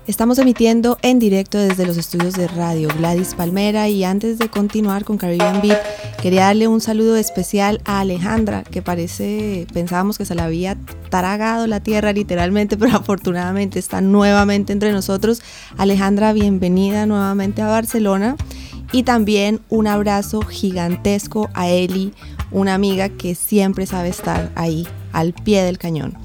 Estamos 0.06 0.38
emitiendo 0.38 0.98
en 1.02 1.18
directo 1.18 1.58
desde 1.58 1.84
los 1.84 1.96
estudios 1.96 2.34
de 2.34 2.46
Radio 2.46 2.90
Gladys 2.96 3.34
Palmera 3.34 3.88
y 3.88 4.04
antes 4.04 4.38
de 4.38 4.48
continuar 4.50 5.04
con 5.04 5.18
Caribbean 5.18 5.62
Beat, 5.62 5.80
quería 6.22 6.44
darle 6.44 6.68
un 6.68 6.80
saludo 6.80 7.16
especial 7.16 7.80
a 7.84 7.98
Alejandra, 8.00 8.62
que 8.62 8.82
parece, 8.82 9.66
pensábamos 9.72 10.16
que 10.16 10.26
se 10.26 10.36
la 10.36 10.44
había 10.44 10.76
taragado 11.10 11.66
la 11.66 11.80
tierra 11.80 12.12
literalmente, 12.12 12.76
pero 12.76 12.96
afortunadamente 12.96 13.80
está 13.80 14.00
nuevamente 14.00 14.72
entre 14.72 14.92
nosotros. 14.92 15.42
Alejandra, 15.76 16.32
bienvenida 16.32 17.04
nuevamente 17.04 17.62
a 17.62 17.66
Barcelona 17.66 18.36
y 18.92 19.02
también 19.02 19.60
un 19.68 19.86
abrazo 19.86 20.42
gigantesco 20.42 21.50
a 21.54 21.68
Eli, 21.68 22.14
una 22.50 22.74
amiga 22.74 23.08
que 23.08 23.34
siempre 23.34 23.86
sabe 23.86 24.08
estar 24.08 24.50
ahí, 24.54 24.86
al 25.12 25.32
pie 25.32 25.62
del 25.62 25.78
cañón. 25.78 26.16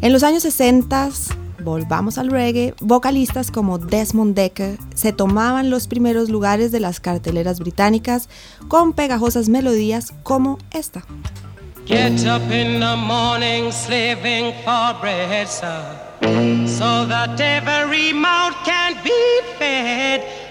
En 0.00 0.12
los 0.12 0.22
años 0.22 0.42
60 0.42 1.10
volvamos 1.64 2.18
al 2.18 2.30
reggae, 2.30 2.74
vocalistas 2.80 3.50
como 3.50 3.78
Desmond 3.78 4.34
Decker 4.34 4.78
se 4.94 5.12
tomaban 5.12 5.70
los 5.70 5.88
primeros 5.88 6.28
lugares 6.28 6.72
de 6.72 6.80
las 6.80 7.00
carteleras 7.00 7.58
británicas 7.58 8.28
con 8.68 8.92
pegajosas 8.92 9.48
melodías 9.48 10.12
como 10.22 10.58
esta. 10.70 11.04
Get 11.86 12.26
up 12.26 12.42
in 12.52 12.80
the 12.80 12.96
morning 12.96 13.72
slaving 13.72 14.52
for 14.62 14.94
bread, 15.00 15.48
sir, 15.48 15.96
so 16.66 17.06
that 17.06 17.40
every 17.40 18.12
mouth 18.12 18.54
can 18.62 18.94
be 19.02 19.10
fed. 19.58 20.47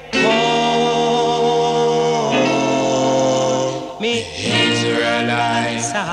Get 5.97 6.05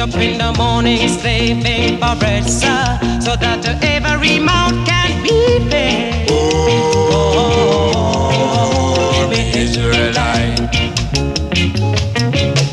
up 0.00 0.12
in 0.16 0.38
the 0.38 0.52
morning, 0.58 1.08
slaving 1.08 1.98
for 1.98 2.16
bread, 2.16 2.42
sir, 2.50 2.98
so 3.20 3.36
that 3.36 3.64
every 3.80 4.40
mouth 4.40 4.74
can 4.84 5.22
be 5.22 5.60
fed. 5.70 6.28
Oh, 7.12 8.30
Israelite. 9.54 10.58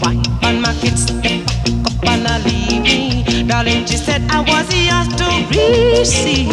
Wife 0.02 0.26
and 0.42 0.60
my 0.60 0.74
kids, 0.82 1.12
up 1.12 2.04
and 2.10 2.28
I 2.28 2.40
leave 2.40 2.82
me. 2.82 3.24
Darling, 3.44 3.86
she 3.86 3.98
said 3.98 4.24
I 4.32 4.40
was 4.40 4.68
yours 4.74 5.10
to 5.20 5.28
receive. 5.54 6.50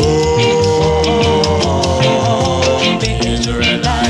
Oh, 2.04 3.00
Israelite. 3.24 4.09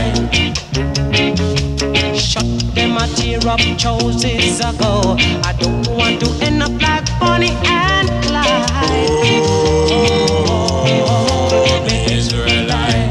A 3.00 3.06
tear 3.16 3.40
up 3.48 3.60
choices 3.78 4.60
ago. 4.60 5.16
I 5.42 5.54
don't 5.58 5.88
want 5.88 6.20
to 6.20 6.28
end 6.44 6.62
up 6.62 6.70
like 6.82 7.06
Bonnie 7.18 7.56
and 7.64 8.08
Clyde. 8.22 8.46
Oh, 11.08 11.82
me 11.86 12.12
Israelite. 12.12 13.10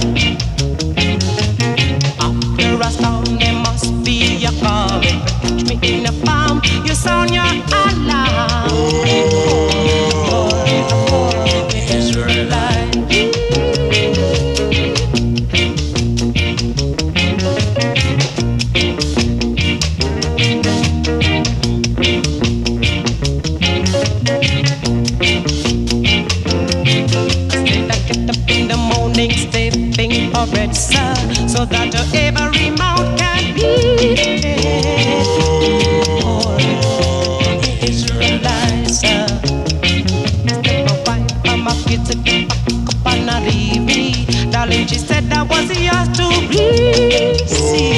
disse. 46.51 47.88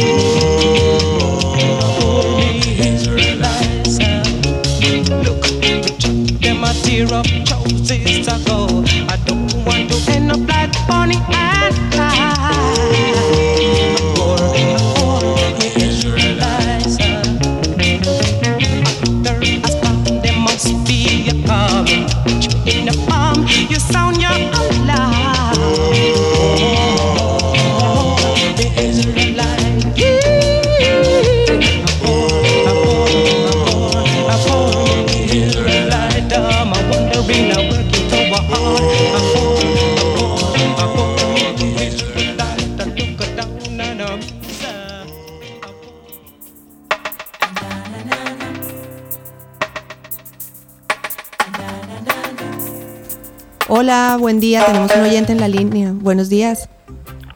Buen 54.32 54.40
día. 54.40 54.66
Tenemos 54.66 54.96
un 54.96 55.02
oyente 55.02 55.34
en 55.34 55.42
la 55.42 55.50
línea. 55.50 55.92
Buenos 55.94 56.30
días. 56.30 56.70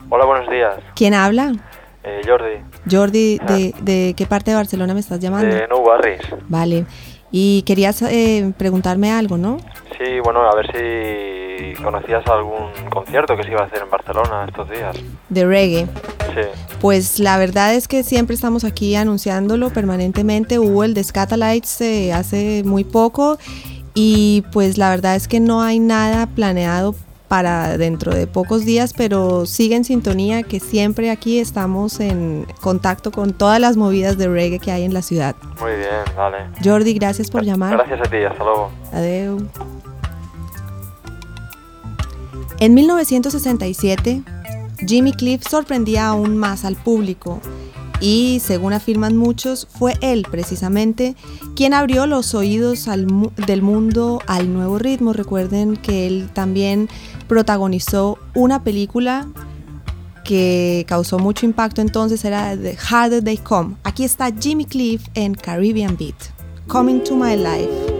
Hola, 0.08 0.24
buenos 0.24 0.48
días. 0.48 0.76
¿Quién 0.94 1.12
habla? 1.12 1.52
Eh, 2.02 2.22
Jordi. 2.26 2.54
Jordi, 2.90 3.38
¿de, 3.38 3.74
¿de, 3.82 4.14
qué 4.16 4.24
parte 4.24 4.50
de 4.50 4.56
Barcelona 4.56 4.94
me 4.94 5.00
estás 5.00 5.20
llamando? 5.20 5.54
De 5.54 5.68
Nou 5.68 5.84
Barris. 5.84 6.22
Vale. 6.48 6.86
Y 7.30 7.64
querías 7.66 8.00
eh, 8.00 8.50
preguntarme 8.56 9.12
algo, 9.12 9.36
¿no? 9.36 9.58
Sí, 9.98 10.20
bueno, 10.24 10.48
a 10.48 10.54
ver 10.54 10.66
si 10.72 11.82
conocías 11.82 12.26
algún 12.28 12.70
concierto 12.88 13.36
que 13.36 13.42
se 13.42 13.50
iba 13.50 13.60
a 13.60 13.66
hacer 13.66 13.82
en 13.82 13.90
Barcelona 13.90 14.46
estos 14.48 14.70
días. 14.70 14.96
De 15.28 15.44
reggae. 15.44 15.86
Sí. 16.34 16.48
Pues 16.80 17.20
la 17.20 17.36
verdad 17.36 17.74
es 17.74 17.88
que 17.88 18.04
siempre 18.04 18.34
estamos 18.34 18.64
aquí 18.64 18.96
anunciándolo 18.96 19.68
permanentemente. 19.68 20.58
Hubo 20.58 20.82
el 20.82 20.94
de 20.94 21.04
Scatalites 21.04 21.78
eh, 21.82 22.14
hace 22.14 22.62
muy 22.64 22.84
poco 22.84 23.36
y 23.96 24.44
pues 24.52 24.76
la 24.76 24.90
verdad 24.90 25.16
es 25.16 25.26
que 25.26 25.40
no 25.40 25.62
hay 25.62 25.78
nada 25.78 26.26
planeado 26.26 26.94
para 27.28 27.78
dentro 27.78 28.14
de 28.14 28.26
pocos 28.26 28.66
días, 28.66 28.92
pero 28.92 29.46
sigue 29.46 29.74
en 29.74 29.84
sintonía 29.84 30.42
que 30.42 30.60
siempre 30.60 31.10
aquí 31.10 31.38
estamos 31.38 31.98
en 31.98 32.46
contacto 32.60 33.10
con 33.10 33.32
todas 33.32 33.58
las 33.58 33.78
movidas 33.78 34.18
de 34.18 34.28
reggae 34.28 34.58
que 34.58 34.70
hay 34.70 34.84
en 34.84 34.92
la 34.92 35.00
ciudad. 35.00 35.34
Muy 35.60 35.72
bien, 35.76 36.14
vale. 36.14 36.36
Jordi, 36.62 36.92
gracias 36.92 37.30
por 37.30 37.42
llamar. 37.42 37.72
Gracias 37.72 38.00
a 38.06 38.10
ti, 38.10 38.18
hasta 38.18 38.44
luego. 38.44 38.70
Adeu. 38.92 39.48
En 42.60 42.74
1967, 42.74 44.22
Jimmy 44.86 45.12
Cliff 45.14 45.42
sorprendía 45.48 46.08
aún 46.08 46.36
más 46.36 46.66
al 46.66 46.76
público 46.76 47.40
y, 48.00 48.40
según 48.40 48.72
afirman 48.72 49.16
muchos, 49.16 49.66
fue 49.70 49.94
él 50.00 50.26
precisamente 50.30 51.16
quien 51.54 51.74
abrió 51.74 52.06
los 52.06 52.34
oídos 52.34 52.88
del 53.46 53.62
mundo 53.62 54.20
al 54.26 54.52
nuevo 54.52 54.78
ritmo. 54.78 55.12
Recuerden 55.12 55.76
que 55.76 56.06
él 56.06 56.28
también 56.32 56.88
protagonizó 57.28 58.18
una 58.34 58.62
película 58.62 59.26
que 60.24 60.84
causó 60.88 61.18
mucho 61.18 61.46
impacto 61.46 61.80
entonces, 61.80 62.24
era 62.24 62.56
The 62.56 62.76
Harder 62.76 63.22
They 63.22 63.38
Come. 63.38 63.76
Aquí 63.84 64.04
está 64.04 64.30
Jimmy 64.32 64.64
Cliff 64.64 65.06
en 65.14 65.34
Caribbean 65.34 65.96
Beat, 65.96 66.16
Coming 66.66 67.02
to 67.04 67.14
My 67.14 67.36
Life. 67.36 67.95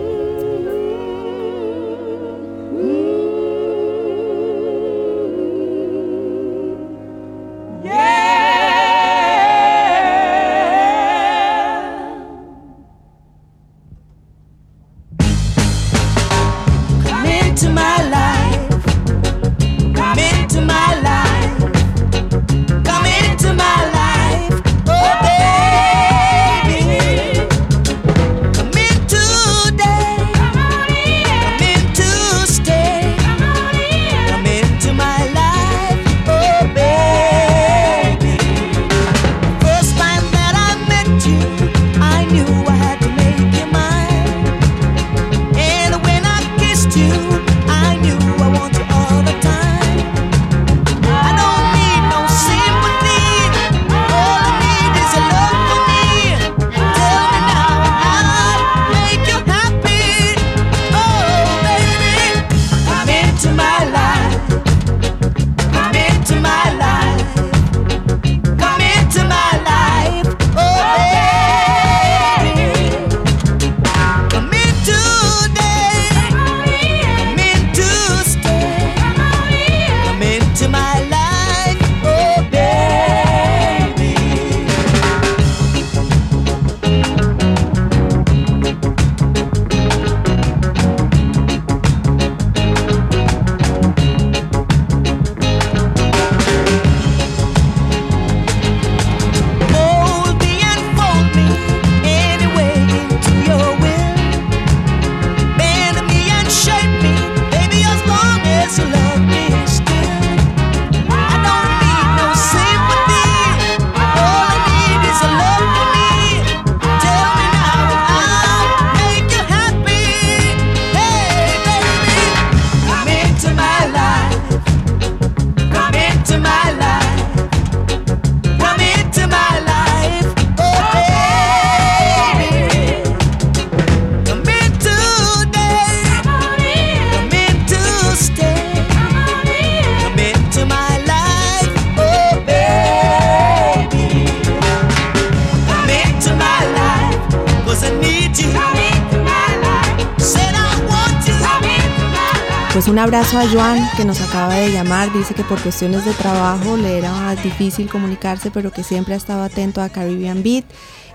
Un 152.97 153.03
abrazo 153.03 153.37
a 153.37 153.47
Joan 153.47 153.87
que 153.95 154.05
nos 154.05 154.19
acaba 154.21 154.55
de 154.55 154.71
llamar. 154.71 155.13
Dice 155.13 155.35
que 155.35 155.43
por 155.43 155.61
cuestiones 155.61 156.03
de 156.03 156.13
trabajo 156.13 156.77
le 156.77 156.97
era 156.97 157.35
difícil 157.35 157.87
comunicarse, 157.87 158.49
pero 158.49 158.71
que 158.71 158.81
siempre 158.81 159.13
ha 159.13 159.17
estado 159.17 159.43
atento 159.43 159.83
a 159.83 159.89
Caribbean 159.89 160.41
Beat. 160.41 160.65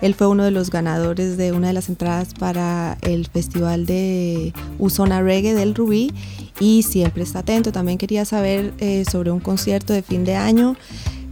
Él 0.01 0.15
fue 0.15 0.29
uno 0.29 0.45
de 0.45 0.53
los 0.53 0.71
ganadores 0.71 1.37
de 1.37 1.51
una 1.51 1.67
de 1.67 1.73
las 1.73 1.89
entradas 1.89 2.35
para 2.35 2.99
el 3.03 3.27
festival 3.27 3.85
de 3.85 4.53
Usona 4.79 5.23
Reggae 5.23 5.55
del 5.55 5.75
Rubí 5.75 6.13
y 6.61 6.85
siempre 6.85 7.25
está 7.25 7.41
atento. 7.41 7.73
También 7.73 7.99
quería 7.99 8.25
saber 8.27 8.73
eh, 8.79 9.05
sobre 9.11 9.33
un 9.33 9.41
concierto 9.41 9.93
de 9.93 10.03
fin 10.03 10.25
de 10.25 10.37
año. 10.37 10.77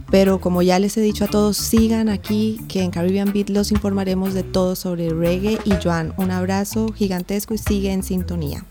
Pero 0.09 0.41
como 0.41 0.61
ya 0.61 0.79
les 0.79 0.97
he 0.97 1.01
dicho 1.01 1.23
a 1.23 1.27
todos, 1.29 1.55
sigan 1.55 2.09
aquí 2.09 2.59
que 2.67 2.83
en 2.83 2.91
Caribbean 2.91 3.31
Beat 3.31 3.49
los 3.49 3.71
informaremos 3.71 4.33
de 4.33 4.43
todo 4.43 4.75
sobre 4.75 5.11
reggae 5.11 5.59
y 5.63 5.71
Joan. 5.81 6.13
Un 6.17 6.29
abrazo 6.29 6.91
gigantesco 6.91 7.53
y 7.53 7.57
sigue 7.57 7.93
en 7.93 8.03
sintonía. 8.03 8.65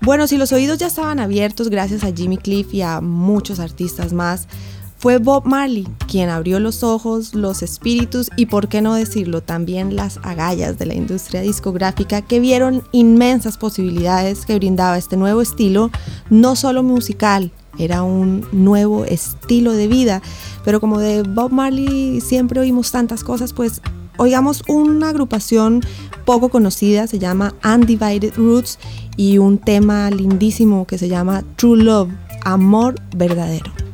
Bueno, 0.00 0.26
si 0.26 0.38
los 0.38 0.52
oídos 0.52 0.78
ya 0.78 0.86
estaban 0.86 1.18
abiertos 1.18 1.68
gracias 1.68 2.04
a 2.04 2.12
Jimmy 2.12 2.36
Cliff 2.36 2.72
y 2.72 2.82
a 2.82 3.00
muchos 3.00 3.58
artistas 3.58 4.12
más, 4.12 4.48
fue 4.96 5.18
Bob 5.18 5.44
Marley 5.46 5.86
quien 6.08 6.28
abrió 6.28 6.58
los 6.58 6.82
ojos, 6.82 7.34
los 7.34 7.62
espíritus 7.62 8.30
y, 8.36 8.46
por 8.46 8.68
qué 8.68 8.82
no 8.82 8.94
decirlo, 8.94 9.42
también 9.42 9.94
las 9.94 10.18
agallas 10.22 10.76
de 10.78 10.86
la 10.86 10.94
industria 10.94 11.40
discográfica 11.40 12.22
que 12.22 12.40
vieron 12.40 12.82
inmensas 12.90 13.58
posibilidades 13.58 14.44
que 14.44 14.56
brindaba 14.56 14.98
este 14.98 15.16
nuevo 15.16 15.40
estilo, 15.40 15.90
no 16.30 16.56
solo 16.56 16.82
musical, 16.82 17.52
era 17.78 18.02
un 18.02 18.44
nuevo 18.50 19.04
estilo 19.04 19.72
de 19.72 19.86
vida. 19.86 20.20
Pero 20.64 20.80
como 20.80 20.98
de 20.98 21.22
Bob 21.22 21.52
Marley 21.52 22.20
siempre 22.20 22.58
oímos 22.60 22.90
tantas 22.90 23.22
cosas, 23.22 23.52
pues 23.52 23.80
oigamos 24.18 24.62
una 24.68 25.08
agrupación 25.08 25.80
poco 26.24 26.50
conocida, 26.50 27.06
se 27.06 27.18
llama 27.18 27.54
Undivided 27.64 28.34
Roots, 28.36 28.78
y 29.16 29.38
un 29.38 29.58
tema 29.58 30.10
lindísimo 30.10 30.86
que 30.86 30.98
se 30.98 31.08
llama 31.08 31.42
True 31.56 31.82
Love, 31.82 32.10
Amor 32.44 32.94
Verdadero. 33.16 33.87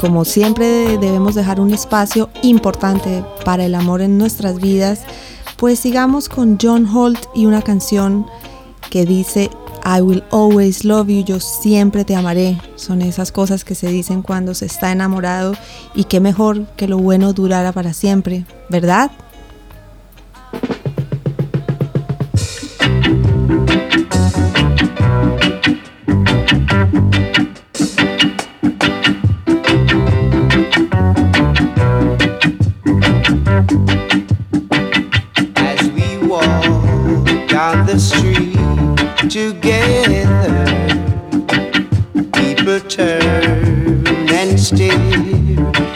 Como 0.00 0.24
siempre 0.24 0.96
debemos 0.96 1.34
dejar 1.34 1.60
un 1.60 1.74
espacio 1.74 2.30
importante 2.42 3.22
para 3.44 3.66
el 3.66 3.74
amor 3.74 4.00
en 4.00 4.16
nuestras 4.16 4.58
vidas, 4.58 5.02
pues 5.56 5.78
sigamos 5.78 6.30
con 6.30 6.56
John 6.60 6.86
Holt 6.86 7.20
y 7.34 7.44
una 7.44 7.60
canción 7.60 8.26
que 8.88 9.04
dice 9.04 9.50
I 9.84 10.00
will 10.00 10.24
always 10.30 10.86
love 10.86 11.08
you, 11.08 11.22
yo 11.22 11.38
siempre 11.38 12.06
te 12.06 12.16
amaré. 12.16 12.58
Son 12.76 13.02
esas 13.02 13.30
cosas 13.30 13.62
que 13.62 13.74
se 13.74 13.88
dicen 13.88 14.22
cuando 14.22 14.54
se 14.54 14.64
está 14.64 14.90
enamorado 14.90 15.52
y 15.94 16.04
qué 16.04 16.18
mejor 16.18 16.66
que 16.76 16.88
lo 16.88 16.96
bueno 16.96 17.34
durara 17.34 17.72
para 17.72 17.92
siempre, 17.92 18.46
¿verdad? 18.70 19.10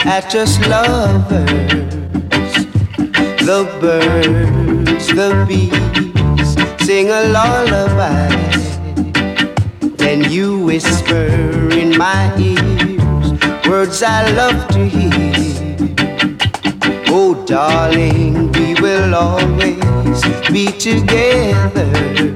at 0.05 0.31
just 0.31 0.61
lovers. 0.67 1.95
The 3.45 3.69
birds, 3.81 5.07
the 5.09 5.45
bees 5.49 6.87
sing 6.87 7.11
a 7.11 7.25
lullaby. 7.37 8.29
Then 9.97 10.31
you 10.31 10.65
whisper 10.65 11.27
in 11.73 11.97
my 11.97 12.35
ears 12.39 12.95
words 13.69 14.03
I 14.03 14.31
love 14.33 14.69
to 14.69 14.89
hear. 14.89 15.77
Oh, 17.09 17.45
darling, 17.47 18.53
we 18.53 18.75
will 18.75 19.15
always 19.15 20.23
be 20.51 20.67
together. 20.67 22.34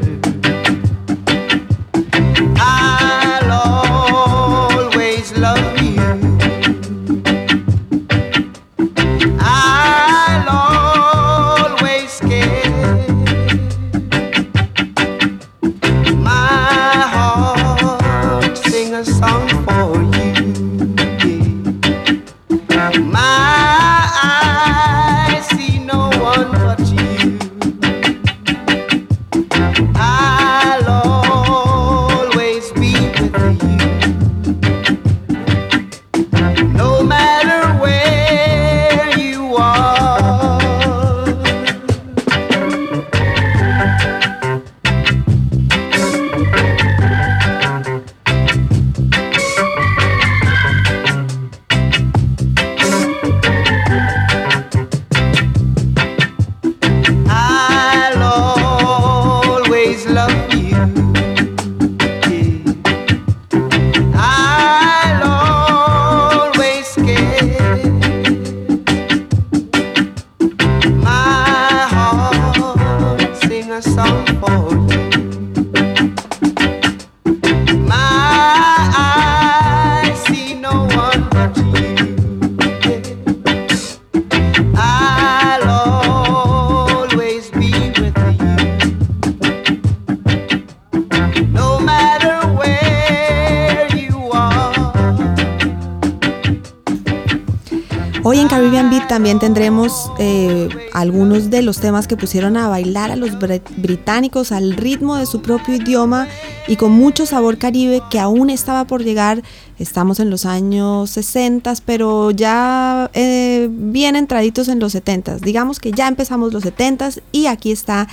También 99.09 99.39
tendremos 99.39 100.13
eh, 100.19 100.69
algunos 100.93 101.51
de 101.51 101.63
los 101.63 101.81
temas 101.81 102.07
que 102.07 102.17
pusieron 102.17 102.57
a 102.57 102.69
bailar 102.69 103.11
a 103.11 103.17
los 103.17 103.39
británicos 103.39 104.53
al 104.53 104.75
ritmo 104.77 105.17
de 105.17 105.25
su 105.25 105.41
propio 105.41 105.77
idioma 105.77 106.29
y 106.67 106.77
con 106.77 106.93
mucho 106.93 107.25
sabor 107.27 107.59
caribe 107.59 108.03
que 108.11 108.19
aún 108.19 108.51
estaba 108.51 108.85
por 108.87 109.03
llegar. 109.03 109.43
Estamos 109.79 110.21
en 110.21 110.29
los 110.29 110.45
años 110.45 111.11
60, 111.11 111.73
pero 111.87 112.31
ya 112.31 113.11
eh, 113.15 113.69
bien 113.71 114.15
entraditos 114.15 114.69
en 114.69 114.79
los 114.79 114.93
70. 114.93 115.39
Digamos 115.39 115.81
que 115.81 115.93
ya 115.93 116.07
empezamos 116.07 116.53
los 116.53 116.65
70 116.65 117.11
y 117.33 117.47
aquí 117.47 117.73
está 117.73 118.09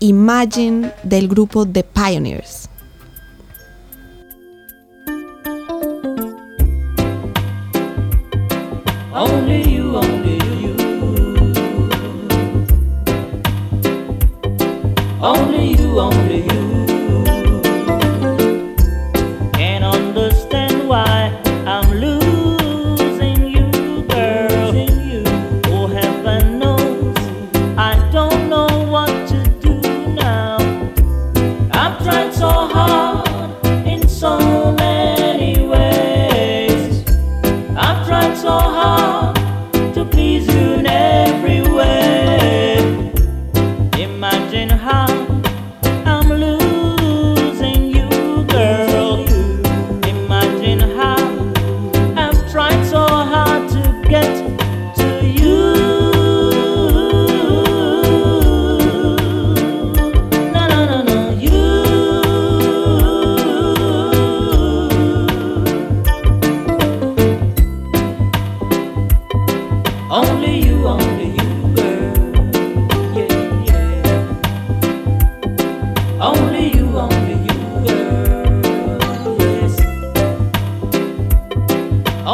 Imagine 0.00 0.92
del 1.02 1.28
grupo 1.28 1.66
The 1.66 1.84
Pioneers. 1.84 2.68
Only 9.18 9.68
you, 9.68 9.96
only 9.96 10.34
you. 10.62 10.76
Only 15.20 15.74
you, 15.74 15.98
only 15.98 16.42
you. 16.44 16.57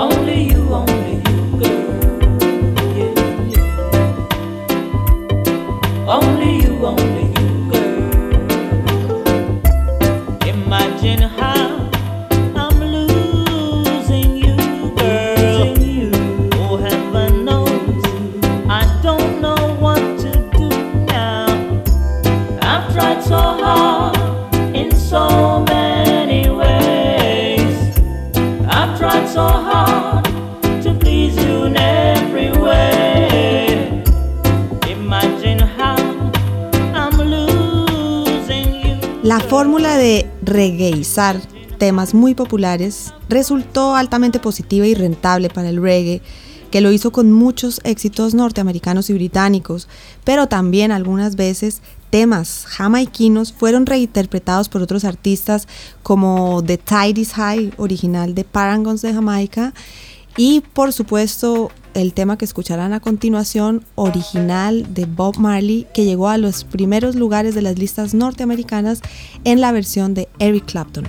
only 0.05 0.42
you. 0.48 0.53
Temas 41.85 42.14
muy 42.14 42.35
populares 42.35 43.12
resultó 43.28 43.95
altamente 43.95 44.41
positiva 44.41 44.87
y 44.87 44.95
rentable 44.95 45.51
para 45.51 45.68
el 45.68 45.82
reggae, 45.82 46.22
que 46.70 46.80
lo 46.80 46.91
hizo 46.91 47.12
con 47.12 47.30
muchos 47.30 47.82
éxitos 47.85 48.32
norteamericanos 48.32 49.11
y 49.11 49.12
británicos, 49.12 49.87
pero 50.24 50.47
también 50.47 50.93
algunas 50.93 51.37
veces 51.37 51.82
temas 52.09 52.64
jamaiquinos 52.66 53.53
fueron 53.53 53.85
reinterpretados 53.85 54.70
por 54.70 54.80
otros 54.80 55.05
artistas 55.05 55.68
como 56.03 56.62
The 56.64 56.78
Tide 56.78 57.20
is 57.20 57.35
High, 57.35 57.74
original 57.76 58.35
de 58.35 58.45
Parangons 58.45 59.03
de 59.03 59.12
Jamaica, 59.12 59.74
y 60.39 60.62
por 60.72 60.95
supuesto 60.95 61.70
el 61.95 62.12
tema 62.12 62.36
que 62.36 62.45
escucharán 62.45 62.92
a 62.92 63.01
continuación, 63.01 63.84
original 63.95 64.92
de 64.92 65.07
Bob 65.07 65.38
Marley, 65.38 65.86
que 65.95 66.05
llegó 66.05 66.28
a 66.28 66.38
los 66.38 66.64
primeros 66.64 67.14
lugares 67.14 67.55
de 67.55 67.62
las 67.62 67.78
listas 67.78 68.14
norteamericanas 68.14 69.01
en 69.45 69.61
la 69.61 69.72
versión 69.72 70.14
de 70.14 70.28
Eric 70.38 70.66
Clapton. 70.66 71.05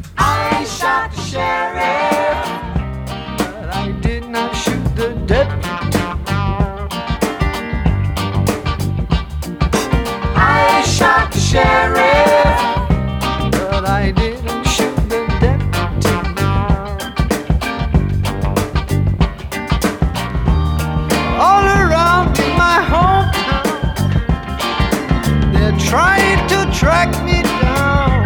trying 25.85 26.47
to 26.47 26.65
track 26.73 27.09
me 27.23 27.43
down. 27.61 28.23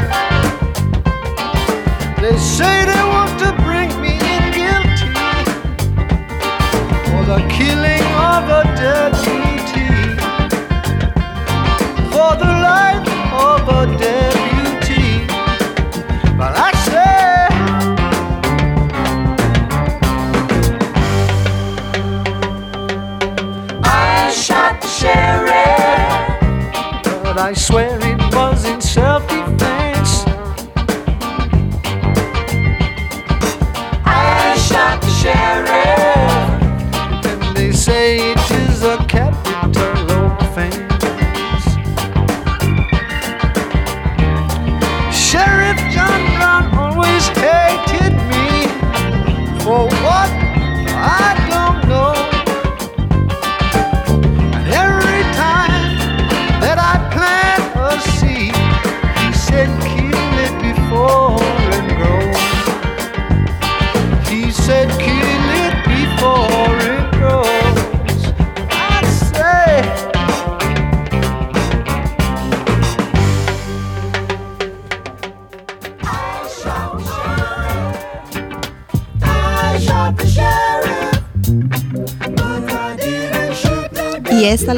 They 2.22 2.38
say 2.38 2.86
they 2.86 3.03
want 3.03 3.38
to 3.39 3.51
bring 3.64 3.89
me 4.01 4.14
in 4.16 4.43
guilty 4.60 5.12
for 7.10 7.22
the 7.32 7.45
killing 7.51 8.05
of 8.32 8.43
a 8.49 8.64
dead 8.80 9.18
I 27.50 27.54
swear 27.54 27.99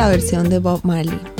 la 0.01 0.09
versión 0.09 0.49
de 0.49 0.57
Bob 0.57 0.79
Marley. 0.83 1.30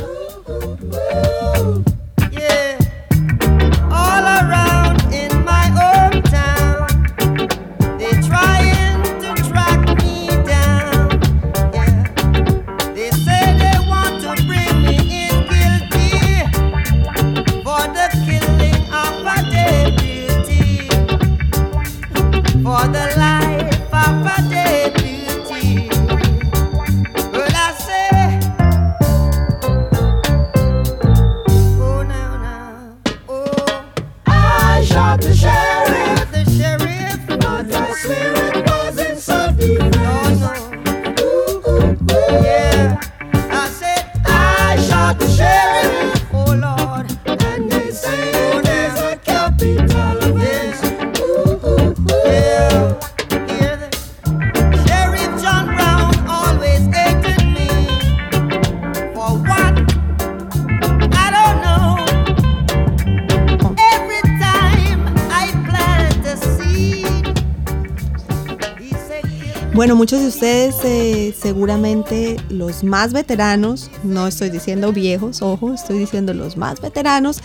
muchos 70.02 70.22
de 70.22 70.30
ustedes 70.30 70.78
eh, 70.84 71.32
seguramente 71.40 72.36
los 72.50 72.84
más 72.84 73.14
veteranos, 73.14 73.92
no 74.04 74.26
estoy 74.26 74.50
diciendo 74.50 74.92
viejos, 74.92 75.44
ojo, 75.44 75.76
estoy 75.76 76.00
diciendo 76.00 76.34
los 76.34 76.58
más 76.58 76.82
veteranos 76.82 77.40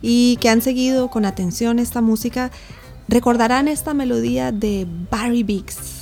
y 0.00 0.38
que 0.40 0.48
han 0.48 0.62
seguido 0.62 1.10
con 1.10 1.26
atención 1.26 1.78
esta 1.78 2.00
música, 2.00 2.50
recordarán 3.08 3.68
esta 3.68 3.92
melodía 3.92 4.52
de 4.52 4.86
Barry 5.10 5.42
Biggs. 5.42 5.97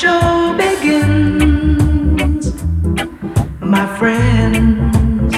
show 0.00 0.54
begins, 0.58 2.44
my 3.60 3.86
friends. 3.96 5.34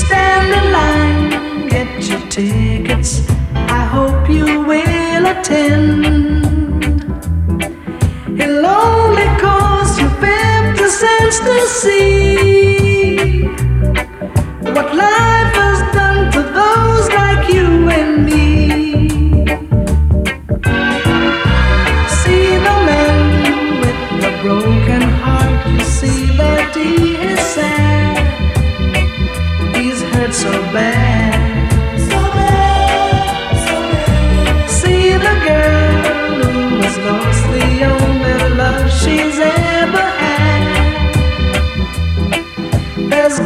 Stand 0.00 0.48
in 0.58 0.66
line, 0.72 1.68
get 1.68 2.08
your 2.08 2.22
tickets. 2.30 3.28
I 3.54 3.84
hope 3.96 4.30
you 4.30 4.46
will 4.70 5.26
attend. 5.26 6.06
It'll 8.40 8.64
only 8.64 9.28
cost 9.38 10.00
you 10.00 10.08
fifty 10.24 10.88
cents 10.88 11.38
to 11.40 11.54
see. 11.80 12.19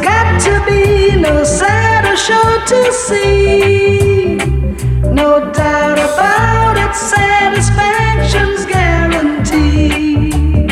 got 0.01 0.41
to 0.41 0.63
be 0.65 1.15
no 1.19 1.43
sadder 1.43 2.15
show 2.17 2.63
to 2.65 2.91
see. 2.93 4.37
No 5.11 5.51
doubt 5.51 5.99
about 5.99 6.77
it, 6.77 6.95
satisfaction's 6.95 8.65
guaranteed. 8.65 10.71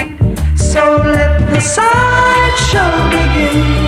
So 0.57 0.97
let 0.97 1.39
the 1.51 1.59
sideshow 1.59 3.09
begin. 3.09 3.82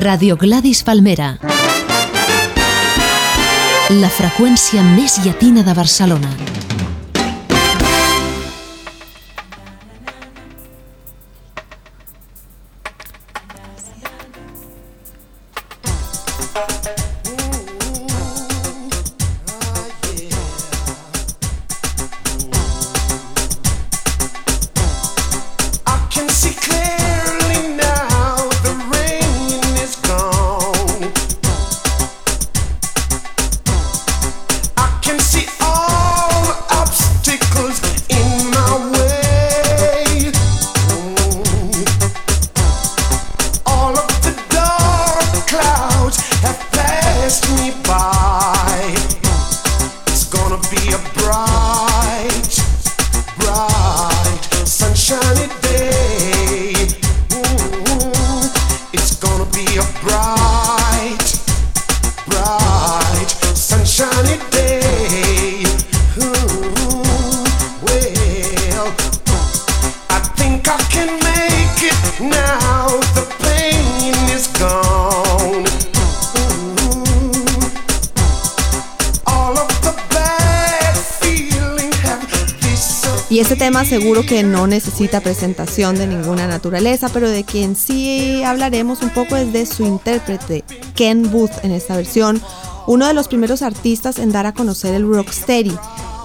Radio 0.00 0.38
Gladys 0.38 0.80
Palmera. 0.82 1.34
La 4.00 4.08
freqüència 4.08 4.80
més 4.96 5.18
llatina 5.20 5.60
de 5.66 5.74
Barcelona. 5.76 6.49
Seguro 83.90 84.24
que 84.24 84.44
no 84.44 84.68
necesita 84.68 85.20
presentación 85.20 85.96
de 85.96 86.06
ninguna 86.06 86.46
naturaleza, 86.46 87.08
pero 87.08 87.28
de 87.28 87.42
quien 87.42 87.74
sí 87.74 88.40
hablaremos 88.44 89.02
un 89.02 89.10
poco 89.10 89.34
es 89.34 89.52
de 89.52 89.66
su 89.66 89.84
intérprete, 89.84 90.62
Ken 90.94 91.28
Booth, 91.28 91.64
en 91.64 91.72
esta 91.72 91.96
versión, 91.96 92.40
uno 92.86 93.08
de 93.08 93.14
los 93.14 93.26
primeros 93.26 93.62
artistas 93.62 94.20
en 94.20 94.30
dar 94.30 94.46
a 94.46 94.54
conocer 94.54 94.94
el 94.94 95.12
rocksteady. 95.12 95.76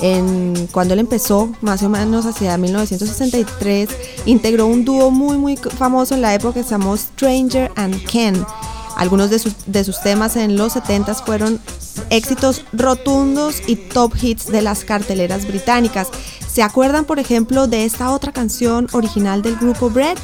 En, 0.04 0.68
cuando 0.72 0.94
él 0.94 1.00
empezó, 1.00 1.56
más 1.62 1.82
o 1.82 1.90
menos 1.90 2.28
hacia 2.28 2.56
1963, 2.56 3.90
integró 4.28 4.68
un 4.68 4.86
dúo 4.86 5.10
muy 5.10 5.36
muy 5.40 5.58
famoso 5.58 6.14
en 6.14 6.22
la 6.22 6.36
época 6.36 6.60
que 6.60 6.64
se 6.64 6.70
llamó 6.70 6.96
Stranger 6.96 7.72
and 7.76 8.00
Ken. 8.06 8.46
Algunos 8.96 9.32
de 9.32 9.40
sus, 9.40 9.56
de 9.66 9.84
sus 9.84 10.00
temas 10.02 10.36
en 10.36 10.56
los 10.56 10.74
70 10.74 11.16
fueron 11.16 11.60
éxitos 12.12 12.64
rotundos 12.74 13.64
y 13.66 13.76
top 13.76 14.14
hits 14.22 14.52
de 14.52 14.62
las 14.62 14.84
carteleras 14.84 15.48
británicas. 15.48 16.10
¿Se 16.56 16.64
acuerdan, 16.64 17.04
por 17.04 17.20
ejemplo, 17.20 17.68
de 17.68 17.84
esta 17.84 18.12
otra 18.12 18.32
canción 18.32 18.88
original 18.94 19.42
del 19.42 19.58
grupo 19.58 19.90
Bread? 19.90 20.18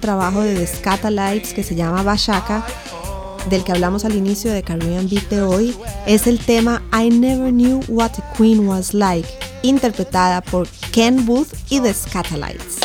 Trabajo 0.00 0.40
de 0.40 0.54
The 0.54 0.66
Scatalites 0.66 1.54
que 1.54 1.62
se 1.62 1.74
llama 1.74 2.02
Bashaka 2.02 2.64
del 3.48 3.64
que 3.64 3.72
hablamos 3.72 4.04
al 4.04 4.14
inicio 4.16 4.52
de 4.52 4.62
Caribbean 4.62 5.08
Beat 5.08 5.28
de 5.28 5.42
hoy 5.42 5.76
es 6.06 6.26
el 6.26 6.38
tema 6.38 6.82
I 6.92 7.10
Never 7.10 7.50
Knew 7.50 7.80
What 7.88 8.12
a 8.18 8.32
Queen 8.36 8.66
Was 8.66 8.92
Like, 8.92 9.28
interpretada 9.62 10.40
por 10.42 10.68
Ken 10.92 11.24
Booth 11.24 11.48
y 11.70 11.80
The 11.80 11.94
Scatalites. 11.94 12.79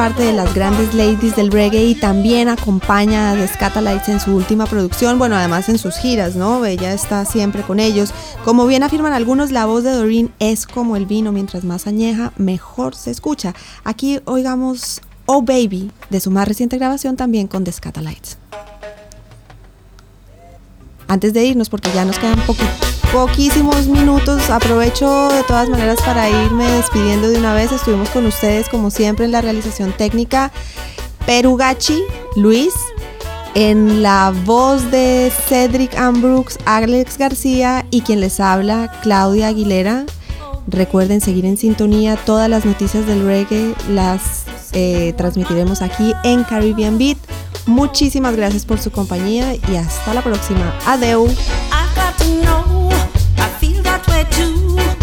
Parte 0.00 0.22
de 0.22 0.32
las 0.32 0.54
grandes 0.54 0.94
ladies 0.94 1.36
del 1.36 1.52
reggae 1.52 1.84
y 1.84 1.94
también 1.94 2.48
acompaña 2.48 3.32
a 3.32 3.34
The 3.34 3.46
Scatalites 3.46 4.08
en 4.08 4.18
su 4.18 4.34
última 4.34 4.64
producción, 4.64 5.18
bueno, 5.18 5.36
además 5.36 5.68
en 5.68 5.76
sus 5.76 5.98
giras, 5.98 6.36
¿no? 6.36 6.64
Ella 6.64 6.94
está 6.94 7.26
siempre 7.26 7.60
con 7.60 7.78
ellos. 7.78 8.14
Como 8.42 8.66
bien 8.66 8.82
afirman 8.82 9.12
algunos, 9.12 9.50
la 9.50 9.66
voz 9.66 9.84
de 9.84 9.90
Doreen 9.92 10.32
es 10.38 10.66
como 10.66 10.96
el 10.96 11.04
vino, 11.04 11.32
mientras 11.32 11.64
más 11.64 11.86
añeja, 11.86 12.32
mejor 12.38 12.94
se 12.94 13.10
escucha. 13.10 13.54
Aquí 13.84 14.20
oigamos 14.24 15.02
Oh 15.26 15.42
Baby, 15.42 15.90
de 16.08 16.20
su 16.20 16.30
más 16.30 16.48
reciente 16.48 16.78
grabación 16.78 17.16
también 17.16 17.46
con 17.46 17.64
The. 17.64 17.74
Antes 21.08 21.34
de 21.34 21.44
irnos, 21.44 21.68
porque 21.68 21.90
ya 21.92 22.06
nos 22.06 22.18
quedan 22.18 22.40
poquísimos 23.12 23.86
minutos. 23.86 24.50
Aprovecho 24.50 25.28
de 25.30 25.42
todas 25.44 25.68
maneras 25.68 26.00
para 26.04 26.28
irme 26.28 26.64
despidiendo 26.70 27.28
de 27.28 27.38
una 27.38 27.54
vez. 27.54 27.72
Estuvimos 27.72 28.08
con 28.10 28.26
ustedes 28.26 28.68
como 28.68 28.90
siempre 28.90 29.24
en 29.24 29.32
la 29.32 29.40
realización 29.40 29.92
técnica. 29.92 30.52
Perugachi, 31.26 32.02
Luis, 32.36 32.72
en 33.54 34.02
la 34.02 34.32
voz 34.44 34.90
de 34.90 35.32
Cedric 35.48 35.96
Ambrooks, 35.96 36.58
Alex 36.64 37.18
García 37.18 37.86
y 37.90 38.02
quien 38.02 38.20
les 38.20 38.40
habla, 38.40 39.00
Claudia 39.02 39.48
Aguilera. 39.48 40.04
Recuerden 40.66 41.20
seguir 41.20 41.46
en 41.46 41.56
sintonía 41.56 42.16
todas 42.16 42.48
las 42.48 42.64
noticias 42.64 43.06
del 43.06 43.24
reggae, 43.24 43.74
las 43.90 44.44
eh, 44.72 45.14
transmitiremos 45.16 45.82
aquí 45.82 46.12
en 46.22 46.44
Caribbean 46.44 46.98
Beat. 46.98 47.18
Muchísimas 47.66 48.36
gracias 48.36 48.64
por 48.64 48.78
su 48.78 48.90
compañía 48.90 49.54
y 49.54 49.76
hasta 49.76 50.14
la 50.14 50.22
próxima. 50.22 50.74
Adeu. 50.86 51.28
Too. 54.24 54.99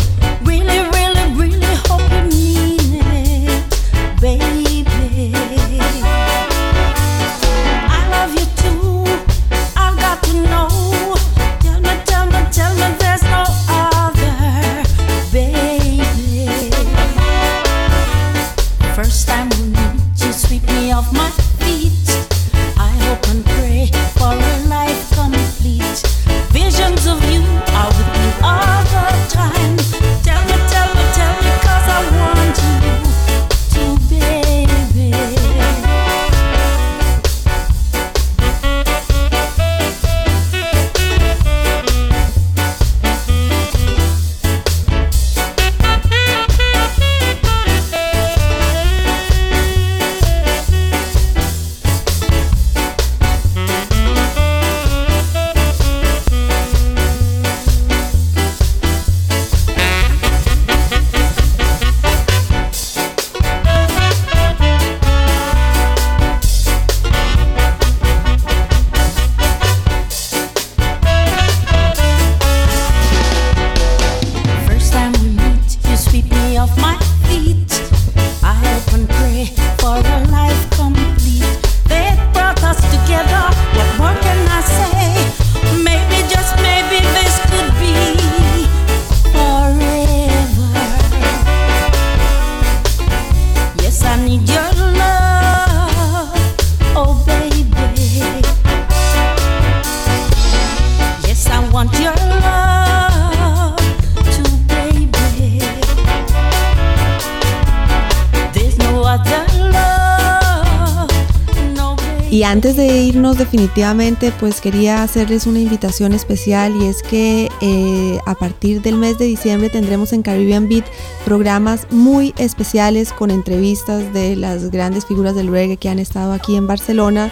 Antes 112.51 112.77
de 112.77 113.03
irnos 113.03 113.37
definitivamente, 113.37 114.31
pues 114.39 114.61
quería 114.61 115.03
hacerles 115.03 115.47
una 115.47 115.59
invitación 115.59 116.13
especial 116.13 116.73
y 116.77 116.85
es 116.85 117.03
que 117.03 117.49
eh, 117.59 118.19
a 118.25 118.35
partir 118.35 118.81
del 118.81 118.95
mes 118.95 119.17
de 119.17 119.25
diciembre 119.25 119.69
tendremos 119.69 120.13
en 120.13 120.21
Caribbean 120.21 120.69
Beat 120.69 120.85
programas 121.25 121.87
muy 121.91 122.33
especiales 122.37 123.11
con 123.11 123.31
entrevistas 123.31 124.13
de 124.13 124.37
las 124.37 124.71
grandes 124.71 125.05
figuras 125.05 125.35
del 125.35 125.49
reggae 125.49 125.75
que 125.75 125.89
han 125.89 125.99
estado 125.99 126.31
aquí 126.31 126.55
en 126.55 126.67
Barcelona 126.67 127.29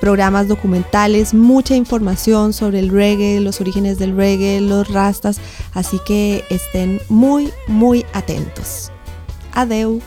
programas 0.00 0.48
documentales, 0.48 1.34
mucha 1.34 1.76
información 1.76 2.52
sobre 2.52 2.78
el 2.78 2.88
reggae, 2.88 3.40
los 3.40 3.60
orígenes 3.60 3.98
del 3.98 4.16
reggae, 4.16 4.60
los 4.60 4.88
rastas, 4.88 5.38
así 5.72 5.98
que 6.06 6.44
estén 6.50 7.00
muy, 7.08 7.50
muy 7.66 8.04
atentos. 8.12 8.90
Adeu. 9.52 10.00